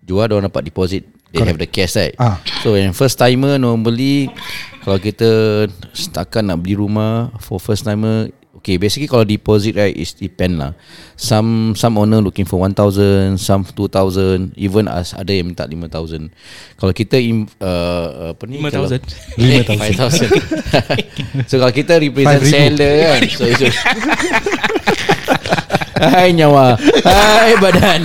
jual 0.02 0.26
Orang 0.32 0.48
dapat 0.48 0.72
deposit 0.72 1.04
They 1.30 1.44
have 1.44 1.60
the 1.60 1.68
cash 1.68 2.00
right 2.00 2.16
Ah. 2.18 2.40
So 2.64 2.80
yang 2.80 2.96
first 2.96 3.20
timer 3.20 3.60
normally 3.60 4.32
Kalau 4.82 4.98
kita 4.98 5.30
Setakat 5.92 6.42
nak 6.42 6.64
beli 6.64 6.80
rumah 6.80 7.36
For 7.44 7.60
first 7.60 7.84
timer 7.84 8.32
Okay 8.62 8.78
basically 8.78 9.10
kalau 9.10 9.26
deposit 9.26 9.74
right 9.74 9.90
Is 9.92 10.14
depend 10.14 10.62
lah. 10.62 10.78
Some 11.18 11.74
some 11.74 11.98
owner 11.98 12.22
looking 12.22 12.46
for 12.46 12.62
1,000 12.62 13.34
Some 13.36 13.66
2,000 13.66 14.54
Even 14.54 14.86
as 14.86 15.14
ada 15.14 15.30
yang 15.30 15.50
minta 15.50 15.66
5,000 15.66 16.30
Kalau 16.78 16.94
kita 16.94 17.18
im, 17.18 17.50
uh, 17.58 18.34
Apa 18.34 18.46
ni? 18.46 18.62
5,000. 18.62 18.70
kalau- 18.70 19.82
5,000 19.82 20.30
So 21.50 21.58
kalau 21.58 21.74
kita 21.74 21.98
represent 21.98 22.42
5,000. 22.42 22.54
seller 22.54 22.94
kan 23.10 23.22
So 23.28 23.44
so 23.50 23.66
Hai 26.02 26.30
nyawa. 26.32 26.78
Hai 27.02 27.54
badan 27.58 28.02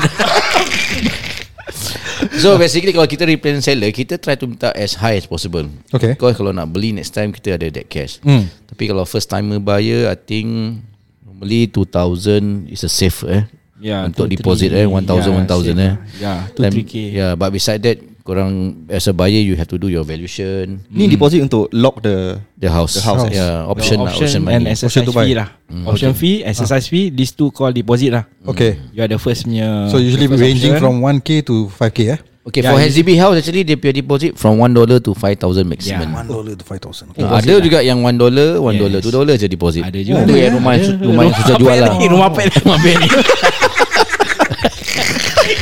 So 2.36 2.56
basically 2.56 2.90
kalau 2.90 3.04
kita 3.04 3.24
represent 3.24 3.62
seller 3.62 3.88
Kita 3.88 4.16
try 4.16 4.34
to 4.34 4.44
minta 4.44 4.68
as 4.72 4.94
high 4.94 5.16
as 5.16 5.24
possible 5.24 5.64
Okay. 5.90 6.14
Because 6.14 6.36
kalau 6.36 6.50
nak 6.50 6.68
beli 6.68 6.92
next 6.92 7.10
time 7.10 7.30
Kita 7.30 7.54
ada 7.54 7.66
that 7.70 7.86
cash 7.86 8.20
Hmm. 8.20 8.46
Tapi 8.66 8.86
kalau 8.86 9.04
first 9.04 9.26
timer 9.26 9.56
buyer 9.58 10.06
I 10.06 10.14
think 10.14 10.80
Normally 11.22 11.68
2,000 11.68 12.68
is 12.68 12.80
a 12.80 12.88
safe 12.88 13.24
eh 13.24 13.44
Yeah, 13.76 14.04
Untuk 14.04 14.26
two, 14.26 14.36
deposit 14.36 14.72
three. 14.72 14.82
eh 14.82 14.88
1,000 14.88 15.04
Yeah, 15.04 15.44
1,000 15.44 15.46
safe 15.46 15.76
eh. 15.76 15.94
Yeah, 16.16 16.38
two, 16.48 16.60
Then- 16.60 16.72
3K. 16.72 16.94
Yeah 17.12 17.32
but 17.34 17.50
beside 17.50 17.84
that 17.84 18.00
Korang 18.26 18.82
as 18.90 19.06
a 19.06 19.14
buyer 19.14 19.38
You 19.38 19.54
have 19.54 19.70
to 19.70 19.78
do 19.78 19.86
your 19.86 20.02
valuation 20.02 20.82
Ni 20.90 21.06
deposit 21.06 21.38
untuk 21.38 21.70
lock 21.70 22.02
the 22.02 22.42
The 22.58 22.66
house, 22.66 22.98
The 22.98 23.06
house. 23.06 23.22
Yeah 23.30 23.62
Option, 23.70 24.02
lah, 24.02 24.10
option, 24.10 24.26
option 24.26 24.42
and 24.50 24.66
money 24.66 24.74
exercise 24.74 25.06
buy. 25.14 25.22
fee 25.22 25.34
lah. 25.38 25.48
Option 25.86 26.10
fee, 26.10 26.36
exercise 26.42 26.90
fee, 26.90 27.14
these 27.14 27.30
two 27.30 27.54
call 27.54 27.70
deposit 27.70 28.10
lah. 28.10 28.24
Okay. 28.42 28.82
You 28.90 29.06
are 29.06 29.10
the 29.10 29.20
first 29.22 29.46
punya. 29.46 29.86
So 29.86 30.02
usually 30.02 30.26
the 30.26 30.34
first 30.34 30.42
ranging 30.42 30.74
option. 30.74 30.82
from 30.82 30.94
1k 30.98 31.46
to 31.46 31.70
5k 31.70 31.98
eh? 32.10 32.20
Okay 32.46 32.62
Yeah, 32.62 32.70
for 32.70 32.78
HDB 32.78 33.18
house 33.18 33.34
Actually 33.42 33.66
dia 33.66 33.74
punya 33.74 33.90
deposit 33.90 34.38
From 34.38 34.62
1 34.62 34.70
dollar 34.70 35.02
to 35.02 35.10
5,000 35.18 35.66
maximum 35.66 36.06
Yeah. 36.06 36.22
1 36.22 36.30
dollar 36.30 36.54
to 36.54 36.62
5000. 36.62 37.18
Uh, 37.18 37.26
ada 37.26 37.52
juga 37.58 37.82
yang 37.82 37.98
1 38.06 38.14
dollar 38.14 38.62
1 38.62 38.70
Yes. 38.70 38.78
dollar 38.86 39.00
2 39.02 39.10
dollar 39.18 39.34
je 39.34 39.46
deposit 39.50 39.82
Ada 39.82 39.98
juga. 39.98 40.22
Yang 40.30 40.54
rumah, 40.54 40.74
rumah 40.78 41.22
yang 41.26 41.34
susah 41.42 41.54
jual 41.58 41.76
lah 41.82 41.90
Rumah 41.98 42.26
apa 42.30 42.40
ni? 42.46 42.50
Rumah 42.62 42.76
apa 42.78 42.88
ni? 43.02 43.06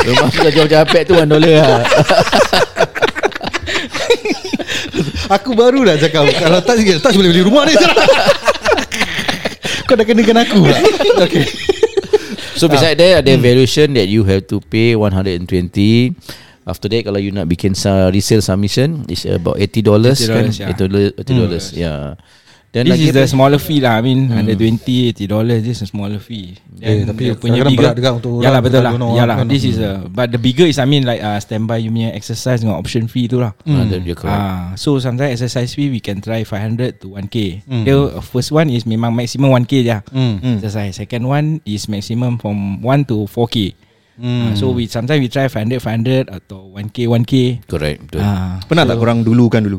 Rumah 0.05 0.29
susah 0.29 0.51
jual 0.51 0.69
capek 0.69 1.03
tu 1.05 1.15
1 1.15 1.25
dollar 1.25 1.55
lah. 1.57 1.83
Aku 5.33 5.57
baru 5.57 5.83
dah 5.83 5.97
cakap 5.97 6.29
Kalau 6.31 6.61
tak 6.61 6.77
sikit 6.77 7.01
Tak 7.01 7.17
boleh 7.17 7.33
beli 7.33 7.43
rumah 7.43 7.65
ni. 7.65 7.73
Kau 9.85 9.97
dah 9.97 10.05
kenakan 10.05 10.37
aku 10.39 10.61
lah 10.65 10.81
Okay. 11.25 11.45
So 12.55 12.69
beside 12.69 12.97
that 12.97 13.25
Ada 13.25 13.33
valuation 13.37 13.97
that 13.97 14.07
you 14.07 14.23
have 14.23 14.45
to 14.47 14.61
pay 14.61 14.93
120 14.93 15.49
After 16.65 16.87
that 16.87 17.03
Kalau 17.03 17.17
you 17.17 17.33
nak 17.33 17.49
bikin 17.49 17.73
sa- 17.73 18.13
resale 18.13 18.45
submission 18.45 19.09
It's 19.09 19.25
about 19.25 19.57
80 19.57 19.81
dollars 19.83 20.19
kan? 20.21 20.53
$80, 20.53 20.61
yeah. 20.61 20.69
80 20.71 20.83
dollars 20.85 21.11
80 21.19 21.33
dollars 21.35 21.65
yeah 21.73 22.15
Then 22.75 22.91
This 22.91 22.99
is 23.01 23.15
the 23.15 23.23
smaller 23.25 23.63
fee 23.63 23.79
lah 23.79 23.97
I 23.97 24.03
mean 24.03 24.27
120 24.27 25.15
80 25.15 25.31
dollars 25.31 25.63
This 25.63 25.79
is 25.79 25.87
a 25.87 25.89
smaller 25.89 26.19
fee 26.19 26.59
Eh, 26.83 27.07
Then 27.07 27.07
tapi 27.07 27.31
dia 27.31 27.39
punya 27.39 27.63
bigger 27.63 27.87
berat 27.87 27.95
juga 27.95 28.11
untuk 28.19 28.31
orang 28.35 28.45
Yalah 28.45 28.61
betul 28.61 28.83
lah 28.83 28.93
Yalah 29.15 29.37
kan. 29.39 29.47
this 29.47 29.63
is 29.63 29.79
a 29.79 30.03
But 30.05 30.35
the 30.35 30.43
bigger 30.43 30.67
is 30.67 30.83
I 30.83 30.85
mean 30.85 31.07
like 31.07 31.23
uh, 31.23 31.39
Standby 31.39 31.79
you 31.81 31.95
punya 31.95 32.11
exercise 32.11 32.67
Dengan 32.67 32.75
option 32.75 33.07
fee 33.07 33.31
tu 33.31 33.39
lah 33.39 33.55
Ah, 33.63 33.87
correct. 33.87 34.27
Ah, 34.27 34.75
so 34.75 34.99
sometimes 34.99 35.39
exercise 35.39 35.71
fee 35.71 35.87
we 35.87 36.03
can 36.03 36.19
try 36.19 36.43
500 36.43 36.99
to 36.99 37.15
1k. 37.15 37.63
The 37.87 37.95
first 38.21 38.51
one 38.51 38.67
is 38.69 38.83
memang 38.83 39.15
maximum 39.15 39.55
1k 39.55 39.73
je. 39.81 39.99
Hmm. 40.11 40.59
Exercise. 40.59 40.99
Second 40.99 41.25
one 41.25 41.47
is 41.63 41.87
maximum 41.87 42.43
from 42.43 42.83
1 42.83 43.07
to 43.07 43.31
4k. 43.31 43.71
Ah, 44.19 44.51
so 44.55 44.71
we 44.71 44.87
sometimes 44.87 45.19
we 45.19 45.27
try 45.27 45.47
500 45.47 45.79
500 45.79 46.27
atau 46.27 46.75
1k 46.75 47.07
1k. 47.07 47.33
Correct 47.67 47.99
betul 48.05 48.21
Ah, 48.21 48.59
Pernah 48.67 48.83
tak 48.83 48.99
korang 48.99 49.23
dulukan 49.23 49.63
dulu? 49.63 49.79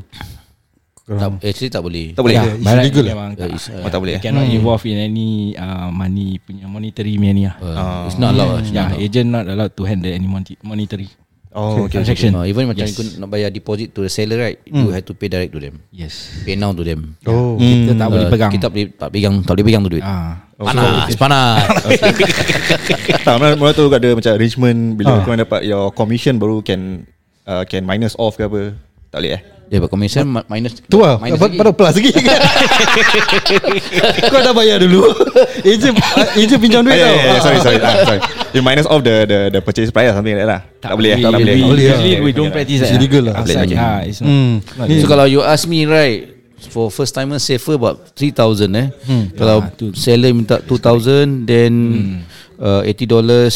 Tak, 1.07 1.37
Actually 1.39 1.69
tak 1.69 1.81
boleh 1.81 2.05
Tak 2.11 2.21
boleh 2.21 2.33
yeah, 2.33 2.49
it's 2.49 2.65
but 2.65 2.73
illegal 2.75 3.05
memang 3.05 3.29
Yeah, 3.31 3.39
tak, 3.39 3.49
it's, 3.53 3.65
uh, 3.69 3.77
Oh, 3.77 3.89
tak 3.89 3.99
boleh 4.01 4.13
eh? 4.17 4.21
cannot 4.21 4.45
involve 4.47 4.83
in 4.85 4.97
any 4.97 5.29
uh, 5.53 5.87
money 5.87 6.41
punya 6.41 6.65
monetary 6.65 7.13
punya 7.13 7.31
ni 7.31 7.43
lah. 7.45 7.55
uh, 7.61 8.09
It's 8.09 8.17
not 8.17 8.33
allowed 8.33 8.65
Yeah, 8.65 8.89
allowed. 8.89 8.99
agent 8.99 9.27
not 9.29 9.45
allowed 9.45 9.71
to 9.71 9.83
handle 9.83 10.09
any 10.09 10.25
monetary 10.59 11.09
Oh 11.55 11.71
okay, 11.71 11.79
okay. 11.79 11.91
transaction. 12.03 12.35
Uh, 12.35 12.43
even 12.43 12.67
macam 12.67 12.83
Yes. 12.83 12.99
yes. 12.99 13.15
nak 13.15 13.31
bayar 13.31 13.47
deposit 13.47 13.95
to 13.95 14.03
the 14.03 14.11
seller 14.11 14.35
right, 14.35 14.59
you 14.67 14.91
have 14.91 15.07
to 15.07 15.15
pay 15.15 15.31
direct 15.31 15.55
to 15.55 15.63
them. 15.63 15.79
Yes. 15.87 16.43
Pay 16.43 16.59
now 16.59 16.75
to 16.75 16.83
them. 16.83 17.15
Oh 17.23 17.55
Kita 17.55 17.95
tak 17.95 18.11
boleh 18.11 18.27
Uh, 18.27 18.31
pegang. 18.33 18.51
Kita 18.51 18.67
tak 18.67 18.71
boleh 18.75 18.85
tak 18.91 19.09
pegang 19.09 19.33
tak 19.39 19.53
boleh 19.55 19.63
pegang 19.63 19.81
tu 19.81 19.91
duit. 19.95 20.03
Ah. 20.03 20.43
Panas, 20.57 21.15
panas. 21.15 21.63
Tak, 23.23 23.33
mula, 23.35 23.55
mula 23.55 23.71
tu 23.71 23.87
ada 23.87 24.09
macam 24.11 24.31
arrangement 24.31 24.77
Ah. 24.77 24.95
Bila 24.95 25.11
korang 25.21 25.39
dapat 25.39 25.61
your 25.63 25.89
commission 25.91 26.35
Baru 26.35 26.59
can 26.59 27.07
uh, 27.43 27.63
Can 27.63 27.81
minus 27.81 28.13
off 28.15 28.35
ke 28.35 28.43
apa 28.43 28.75
Tak 29.09 29.19
boleh 29.19 29.31
eh 29.33 29.41
Dia 29.65 29.77
buat 29.77 29.89
commission 29.89 30.23
ma- 30.23 30.45
minus 30.45 30.77
Tu 30.79 30.93
lah. 30.95 31.17
minus 31.17 31.41
Pada 31.41 31.49
lagi. 31.49 31.73
plus 31.73 31.93
lagi. 31.95 32.11
Kau 34.25 34.39
dah 34.39 34.53
bayar 34.53 34.77
dulu. 34.77 35.09
Ejen 35.65 35.93
Ejen 36.35 36.57
pinjam 36.57 36.81
duit 36.81 36.93
Ah, 36.93 36.99
yeah, 36.99 37.07
tau. 37.07 37.15
yeah, 37.15 37.25
yeah, 37.25 37.41
Sorry 37.41 37.57
sorry. 37.59 37.79
Ah, 37.83 37.95
sorry. 38.03 38.21
You 38.51 38.61
minus 38.61 38.85
off 38.85 39.01
the 39.01 39.25
the, 39.25 39.39
the 39.49 39.59
purchase 39.59 39.89
price 39.89 40.09
or 40.09 40.15
something 40.15 40.33
like 40.33 40.43
that 40.43 40.51
lah. 40.51 40.61
Tak, 40.79 40.91
boleh 40.93 41.17
Tak 41.17 41.31
boleh. 41.33 41.45
We- 41.47 41.61
Tak 41.61 41.69
boleh. 41.71 41.85
Usually 41.87 42.13
we 42.21 42.31
don't 42.31 42.51
practice 42.51 42.79
It's 42.79 42.87
that 42.87 42.97
illegal 42.97 43.21
lah. 43.25 43.33
Ah, 43.35 43.99
It's 44.01 44.21
not. 44.21 44.29
Hmm. 44.29 44.53
So 44.95 45.05
kalau 45.07 45.25
you 45.25 45.41
ask 45.41 45.65
me 45.65 45.85
right 45.85 46.34
For 46.55 46.87
first 46.89 47.13
timer 47.13 47.37
safer 47.37 47.75
about 47.75 48.15
3000 48.15 48.71
eh. 48.75 48.87
Kalau 49.35 49.59
Ah, 49.63 49.69
tu. 49.71 49.91
seller 49.93 50.31
minta 50.31 50.59
2000 50.63 51.43
then 51.45 51.73
uh, 52.57 52.79
80 52.83 53.05
dollars 53.05 53.55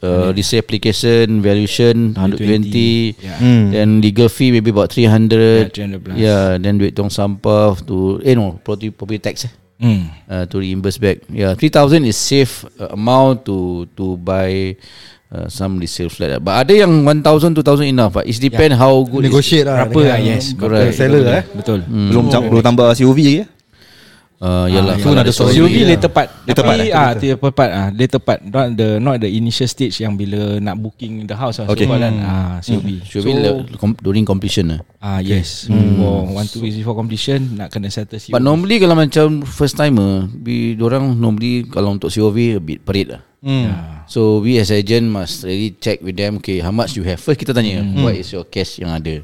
uh, 0.00 0.32
resale 0.32 0.64
application 0.64 1.44
valuation 1.44 2.16
120 2.16 3.20
Yeah. 3.20 3.38
then 3.72 4.00
legal 4.00 4.32
fee 4.32 4.48
maybe 4.50 4.72
about 4.72 4.88
300 4.90 5.68
Yeah, 5.68 5.68
300 5.68 6.04
plus. 6.04 6.16
yeah 6.16 6.44
then 6.56 6.80
duit 6.80 6.96
tong 6.96 7.12
sampah 7.12 7.76
to 7.84 8.18
eh 8.24 8.32
no 8.32 8.56
property, 8.64 8.88
property 8.90 9.20
tax 9.20 9.44
eh 9.46 9.52
Mm. 9.78 10.10
uh, 10.26 10.42
to 10.50 10.58
reimburse 10.58 10.98
back. 10.98 11.22
Yeah, 11.30 11.54
3000 11.54 12.02
is 12.02 12.18
safe 12.18 12.66
uh, 12.82 12.90
amount 12.98 13.46
to 13.46 13.86
to 13.94 14.18
buy 14.18 14.74
uh, 15.32 15.46
some 15.48 15.76
resale 15.80 16.08
flat. 16.08 16.36
lah. 16.36 16.40
But 16.40 16.54
ada 16.66 16.72
yang 16.86 16.92
1000 17.04 17.52
2000 17.52 17.88
enough. 17.88 18.16
But 18.16 18.28
it 18.28 18.38
depend 18.40 18.76
how 18.76 19.04
good 19.04 19.24
Negotiate 19.28 19.66
lah 19.68 19.84
Berapa 19.88 20.00
lah 20.14 20.18
yes 20.20 20.54
Correct. 20.56 20.92
berapa, 20.92 20.96
Seller, 20.96 21.20
betul, 21.20 21.34
eh? 21.34 21.44
Betul 21.52 21.78
Belum 21.86 22.24
jam, 22.32 22.40
belum 22.48 22.62
tambah 22.64 22.86
COV 22.96 23.18
lagi 23.20 23.40
eh 23.44 23.48
Uh, 24.38 24.70
yalah. 24.70 24.94
Ah, 24.94 25.18
ada 25.18 25.34
story. 25.34 25.58
COV 25.58 25.66
Yeah. 25.66 25.88
dia 25.90 25.98
tepat. 25.98 26.30
Dia 26.46 26.54
tepat, 26.54 26.74
Tapi 26.78 26.94
ah 26.94 27.10
dia 27.18 27.34
tepat 27.34 27.68
ah. 27.74 27.88
Dia 27.90 28.06
tepat. 28.06 28.38
Not 28.46 28.66
the 28.78 28.88
not 29.02 29.16
the 29.18 29.26
initial 29.26 29.66
stage 29.66 29.98
yang 29.98 30.14
bila 30.14 30.62
nak 30.62 30.78
booking 30.78 31.26
the 31.26 31.34
house 31.34 31.58
lah. 31.58 31.66
Okay. 31.66 31.90
so 31.90 31.98
kan 31.98 32.14
ah 32.22 32.62
be. 32.62 33.02
Le- 33.34 33.66
com- 33.74 33.98
during 33.98 34.22
completion 34.22 34.78
lah. 34.78 34.80
ah 35.02 35.18
yes. 35.18 35.66
For 35.66 36.22
one 36.30 36.46
two 36.46 36.62
weeks 36.62 36.78
before 36.78 36.94
completion 36.94 37.58
nak 37.58 37.74
kena 37.74 37.90
settle 37.90 38.14
COV 38.14 38.30
But 38.30 38.46
normally 38.46 38.78
kalau 38.78 38.94
macam 38.94 39.42
first 39.42 39.74
timer, 39.74 40.30
we 40.30 40.78
orang 40.78 41.18
normally 41.18 41.66
kalau 41.66 41.98
untuk 41.98 42.14
COV 42.14 42.58
a 42.58 42.62
bit 42.62 42.86
perit 42.86 43.18
lah. 43.18 43.22
yeah. 43.42 44.06
So 44.06 44.38
we 44.38 44.62
as 44.62 44.70
agent 44.70 45.10
must 45.10 45.42
really 45.44 45.74
check 45.76 45.98
with 46.00 46.14
them 46.14 46.38
Okay 46.38 46.62
how 46.62 46.70
much 46.70 46.94
you 46.94 47.02
have. 47.02 47.18
First 47.18 47.42
kita 47.42 47.50
tanya 47.50 47.82
What 48.00 48.14
is 48.14 48.30
your 48.30 48.46
cash 48.46 48.78
yang 48.78 48.94
ada? 48.94 49.18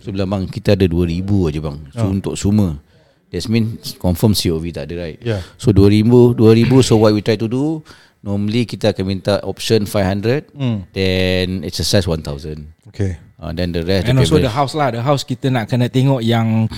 So 0.00 0.08
bilang 0.08 0.32
bang 0.32 0.42
Kita 0.48 0.72
ada 0.72 0.88
2000 0.88 1.20
aja 1.52 1.60
bang. 1.60 1.78
So 1.92 2.08
untuk 2.08 2.34
semua 2.34 2.80
That 3.34 3.44
mean 3.44 3.64
Confirm 3.98 4.32
COV 4.32 4.70
tak 4.70 4.86
ada 4.86 4.94
right? 5.02 5.18
Yeah. 5.18 5.42
So 5.56 5.70
2000 5.70 6.38
2000 6.38 6.70
So 6.80 6.96
what 6.96 7.10
we 7.10 7.20
try 7.20 7.34
to 7.34 7.44
do 7.44 7.82
Normally 8.20 8.64
kita 8.64 8.88
akan 8.88 9.04
minta 9.04 9.42
option 9.42 9.84
500 9.84 10.54
Hmm. 10.54 10.86
Then 10.90 11.60
exercise 11.62 12.06
1000 12.06 12.22
Okay. 12.88 13.18
Uh, 13.34 13.50
Then 13.50 13.68
the 13.70 13.82
rest 13.82 14.06
And 14.06 14.16
the 14.16 14.22
also 14.22 14.38
the 14.38 14.48
house 14.48 14.72
lah 14.72 14.88
The 14.88 15.02
house 15.02 15.20
kita 15.22 15.50
nak 15.50 15.66
kena 15.66 15.86
tengok 15.86 16.22
yang 16.22 16.70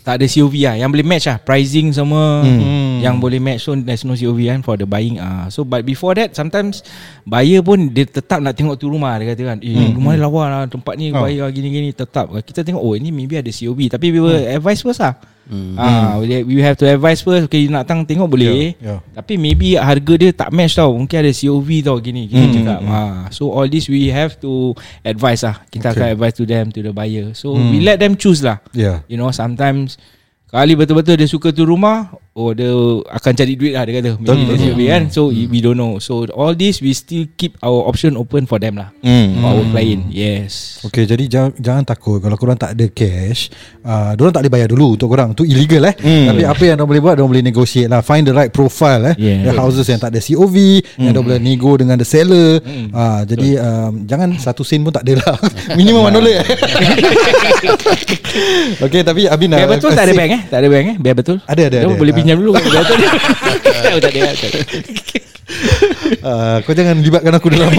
Tak 0.00 0.16
ada 0.16 0.24
COV 0.24 0.54
lah. 0.64 0.74
Yang 0.74 0.90
boleh 0.90 1.06
match 1.06 1.26
lah 1.26 1.36
Pricing 1.36 1.92
semua 1.92 2.40
Hmm. 2.40 2.98
Yang 2.98 3.14
boleh 3.20 3.38
match. 3.38 3.60
So 3.60 3.76
there's 3.76 4.02
no 4.02 4.16
COV 4.16 4.48
kan 4.48 4.60
For 4.62 4.74
the 4.74 4.82
buying 4.82 5.20
ah. 5.20 5.46
So 5.48 5.62
but 5.62 5.84
before 5.84 6.14
that 6.14 6.32
Sometimes 6.32 6.80
Buyer 7.22 7.60
pun 7.60 7.92
Dia 7.92 8.02
tetap 8.02 8.40
nak 8.40 8.54
tengok 8.54 8.74
tu 8.74 8.88
rumah 8.88 9.20
Dia 9.20 9.36
kata 9.36 9.42
kan 9.46 9.58
Eh 9.60 9.92
rumah 9.92 10.14
ni 10.14 10.20
lawa 10.20 10.42
lah 10.48 10.60
Tempat 10.64 10.94
ni 10.96 11.10
Oh. 11.10 11.20
buyer 11.20 11.44
gini-gini 11.50 11.92
Tetap. 11.92 12.32
Kita 12.40 12.62
tengok 12.62 12.80
Oh 12.80 12.94
ini 12.94 13.10
maybe 13.10 13.36
ada 13.36 13.50
COV 13.50 13.78
Tapi 13.88 14.06
we 14.08 14.18
will 14.18 14.40
advise 14.48 14.80
first 14.80 14.98
lah 14.98 15.12
Hmm. 15.48 15.80
Ah, 15.80 16.20
we- 16.20 16.60
have 16.60 16.76
to 16.76 16.84
advise 16.84 17.24
first. 17.24 17.48
Okay 17.48 17.64
you 17.64 17.72
nak 17.72 17.88
tang 17.88 18.04
tengok 18.04 18.28
boleh. 18.28 18.76
Yeah, 18.76 19.00
yeah. 19.00 19.00
Tapi 19.16 19.40
maybe 19.40 19.74
harga 19.74 20.14
dia 20.14 20.30
tak 20.30 20.52
match 20.52 20.76
tau. 20.76 20.92
Mungkin 20.92 21.16
ada 21.18 21.32
COV 21.32 21.68
tau 21.80 21.96
gini 21.98 22.28
Kita 22.28 22.36
Hmm, 22.38 22.54
cakap. 22.54 22.80
Ah, 22.84 23.18
So 23.32 23.48
all 23.48 23.64
this 23.64 23.88
we 23.88 24.12
have 24.12 24.36
to 24.38 24.76
advise 25.00 25.40
lah. 25.42 25.64
Kita 25.66 25.90
Okay. 25.90 26.04
akan 26.04 26.08
advise 26.12 26.36
to 26.36 26.44
them 26.44 26.68
To 26.68 26.80
the 26.80 26.92
buyer. 26.92 27.32
So 27.32 27.56
we 27.56 27.80
let 27.80 27.96
them 27.96 28.14
choose 28.14 28.44
lah. 28.44 28.60
Yeah 28.70 29.00
You 29.08 29.16
know 29.16 29.32
sometimes 29.32 29.96
Kali 30.48 30.72
betul-betul 30.72 31.20
dia 31.20 31.28
suka 31.28 31.52
tu 31.52 31.64
rumah 31.64 32.08
Oh 32.38 32.54
dia 32.54 32.70
akan 33.10 33.32
cari 33.34 33.58
duit 33.58 33.74
lah 33.74 33.82
Dia 33.82 33.98
kata. 33.98 34.14
Maybe 34.14 34.46
dia 34.46 34.70
COV 34.70 34.80
kan? 34.86 35.02
So 35.10 35.26
we 35.26 35.58
don't 35.58 35.74
know. 35.74 35.98
So 35.98 36.22
all 36.30 36.54
this 36.54 36.78
we 36.78 36.94
still 36.94 37.26
keep 37.34 37.58
our 37.58 37.82
option 37.82 38.14
open 38.14 38.46
for 38.46 38.62
them 38.62 38.78
lah. 38.78 38.94
Hmm. 39.02 39.42
For 39.42 39.58
our 39.58 39.66
client 39.74 40.06
Yes. 40.06 40.78
Okay 40.86 41.02
jadi 41.02 41.26
jangan, 41.26 41.50
jangan 41.58 41.82
takut. 41.82 42.22
Kalau 42.22 42.38
korang 42.38 42.54
tak 42.54 42.78
ada 42.78 42.86
cash 42.86 43.50
uh, 43.82 44.14
Diorang 44.14 44.30
tak 44.30 44.46
boleh 44.46 44.54
bayar 44.54 44.70
dulu 44.70 44.94
Untuk 44.94 45.10
korang. 45.10 45.34
Itu 45.34 45.42
illegal 45.42 45.90
eh. 45.90 45.98
Tapi 45.98 46.46
apa 46.46 46.62
yang 46.62 46.78
diorang 46.78 46.86
boleh 46.86 47.02
buat 47.02 47.14
Diorang 47.18 47.30
boleh 47.34 47.42
negotiate 47.42 47.90
lah. 47.90 48.06
Find 48.06 48.22
the 48.22 48.30
right 48.30 48.54
profile 48.54 49.02
eh. 49.10 49.18
Yeah. 49.18 49.50
The 49.50 49.58
houses 49.58 49.90
yang 49.90 49.98
tak 49.98 50.14
ada 50.14 50.22
COV 50.22 50.54
Yang 50.94 51.10
diorang 51.10 51.26
boleh 51.26 51.42
nego 51.42 51.74
dengan 51.74 51.98
the 51.98 52.06
seller. 52.06 52.62
Uh, 52.94 53.26
Jadi 53.26 53.58
um, 53.58 54.06
Jangan 54.06 54.38
satu 54.38 54.62
sen 54.62 54.86
pun 54.86 54.94
tak 54.94 55.02
ada 55.02 55.18
lah. 55.26 55.34
Minimum 55.78 56.06
one 56.06 56.14
dollar 56.14 56.38
eh. 56.38 56.46
Okay 58.78 59.02
tapi 59.02 59.26
Abin 59.26 59.50
Biar 59.50 59.66
uh, 59.66 59.74
betul 59.74 59.90
tak 59.90 60.06
ada 60.06 60.14
bank 60.14 60.30
eh? 60.30 60.40
Tak 60.46 60.58
ada 60.62 60.68
bank 60.70 60.86
eh? 60.86 60.96
Biar 61.02 61.14
betul? 61.18 61.42
Ada, 61.42 61.62
ada, 61.66 61.76
ada. 61.82 61.98
Boleh 61.98 62.14
Ah. 62.14 62.27
Pinjam 62.28 62.44
dulu. 62.44 62.52
Betul 62.60 62.68
Tak 62.68 63.88
ada 63.88 63.98
tak 64.04 64.10
ada, 64.12 64.20
tak 64.36 64.50
ada. 64.52 64.60
uh, 66.20 66.56
Kau 66.60 66.76
jangan 66.76 67.00
libatkan 67.00 67.32
aku 67.32 67.48
dalam 67.48 67.72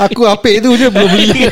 Aku 0.00 0.24
apik 0.24 0.64
tu 0.64 0.72
je 0.80 0.88
Belum 0.88 1.12
beli. 1.12 1.28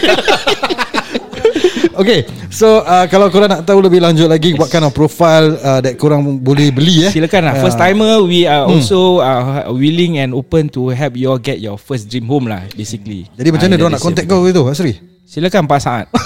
Okay 1.92 2.24
So 2.48 2.80
uh, 2.80 3.04
Kalau 3.04 3.28
korang 3.28 3.52
nak 3.52 3.68
tahu 3.68 3.84
Lebih 3.84 4.00
lanjut 4.00 4.24
lagi 4.24 4.56
What 4.56 4.72
kind 4.72 4.88
of 4.88 4.96
profile 4.96 5.60
uh, 5.60 5.84
That 5.84 6.00
korang 6.00 6.40
boleh 6.40 6.72
beli 6.72 7.04
eh. 7.04 7.12
Silakan 7.12 7.52
lah. 7.52 7.60
First 7.60 7.76
timer 7.76 8.24
We 8.24 8.48
are 8.48 8.64
also 8.64 9.20
uh, 9.20 9.68
Willing 9.68 10.16
and 10.16 10.32
open 10.32 10.72
To 10.72 10.88
help 10.88 11.20
you 11.20 11.28
all 11.28 11.36
Get 11.36 11.60
your 11.60 11.76
first 11.76 12.08
dream 12.08 12.24
home 12.24 12.48
lah 12.48 12.64
Basically. 12.72 13.28
Jadi 13.36 13.48
macam 13.52 13.68
mana 13.68 13.76
Diorang 13.76 13.92
that 13.92 14.00
nak 14.00 14.06
contact 14.08 14.26
kau 14.32 14.48
itu 14.48 14.64
Asri? 14.64 14.96
Silakan 15.28 15.68
Pak 15.68 15.80
Saad. 15.80 16.06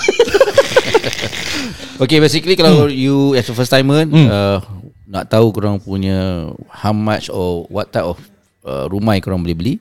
Okay 1.96 2.20
basically 2.20 2.60
kalau 2.60 2.92
you 2.92 3.32
as 3.32 3.48
a 3.48 3.56
first 3.56 3.72
timer 3.72 4.04
uh, 4.04 4.60
nak 5.06 5.30
tahu 5.30 5.54
korang 5.54 5.78
punya 5.78 6.50
how 6.70 6.90
much 6.90 7.30
or 7.30 7.62
what 7.70 7.94
type 7.94 8.06
of 8.06 8.18
uh, 8.66 8.90
rumah 8.90 9.14
yang 9.14 9.22
korang 9.22 9.38
boleh 9.42 9.54
beli 9.54 9.78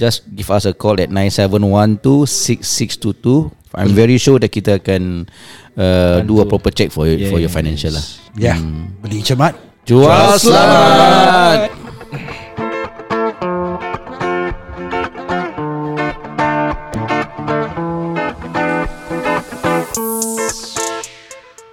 just 0.00 0.24
give 0.32 0.48
us 0.48 0.64
a 0.64 0.72
call 0.72 0.96
at 0.96 1.12
97126622 1.12 3.52
I'm 3.72 3.96
very 3.96 4.20
sure 4.20 4.36
that 4.36 4.52
kita 4.52 4.84
akan 4.84 5.32
uh, 5.80 6.20
do 6.28 6.44
a 6.44 6.46
proper 6.46 6.68
check 6.68 6.92
for 6.92 7.08
you, 7.08 7.24
for 7.32 7.40
your 7.40 7.48
financial 7.48 7.96
lah. 7.96 8.04
Ya. 8.36 8.52
Yeah. 8.52 8.60
Beli 9.00 9.24
cermat. 9.24 9.56
Jual 9.88 10.36
selamat 10.36 11.72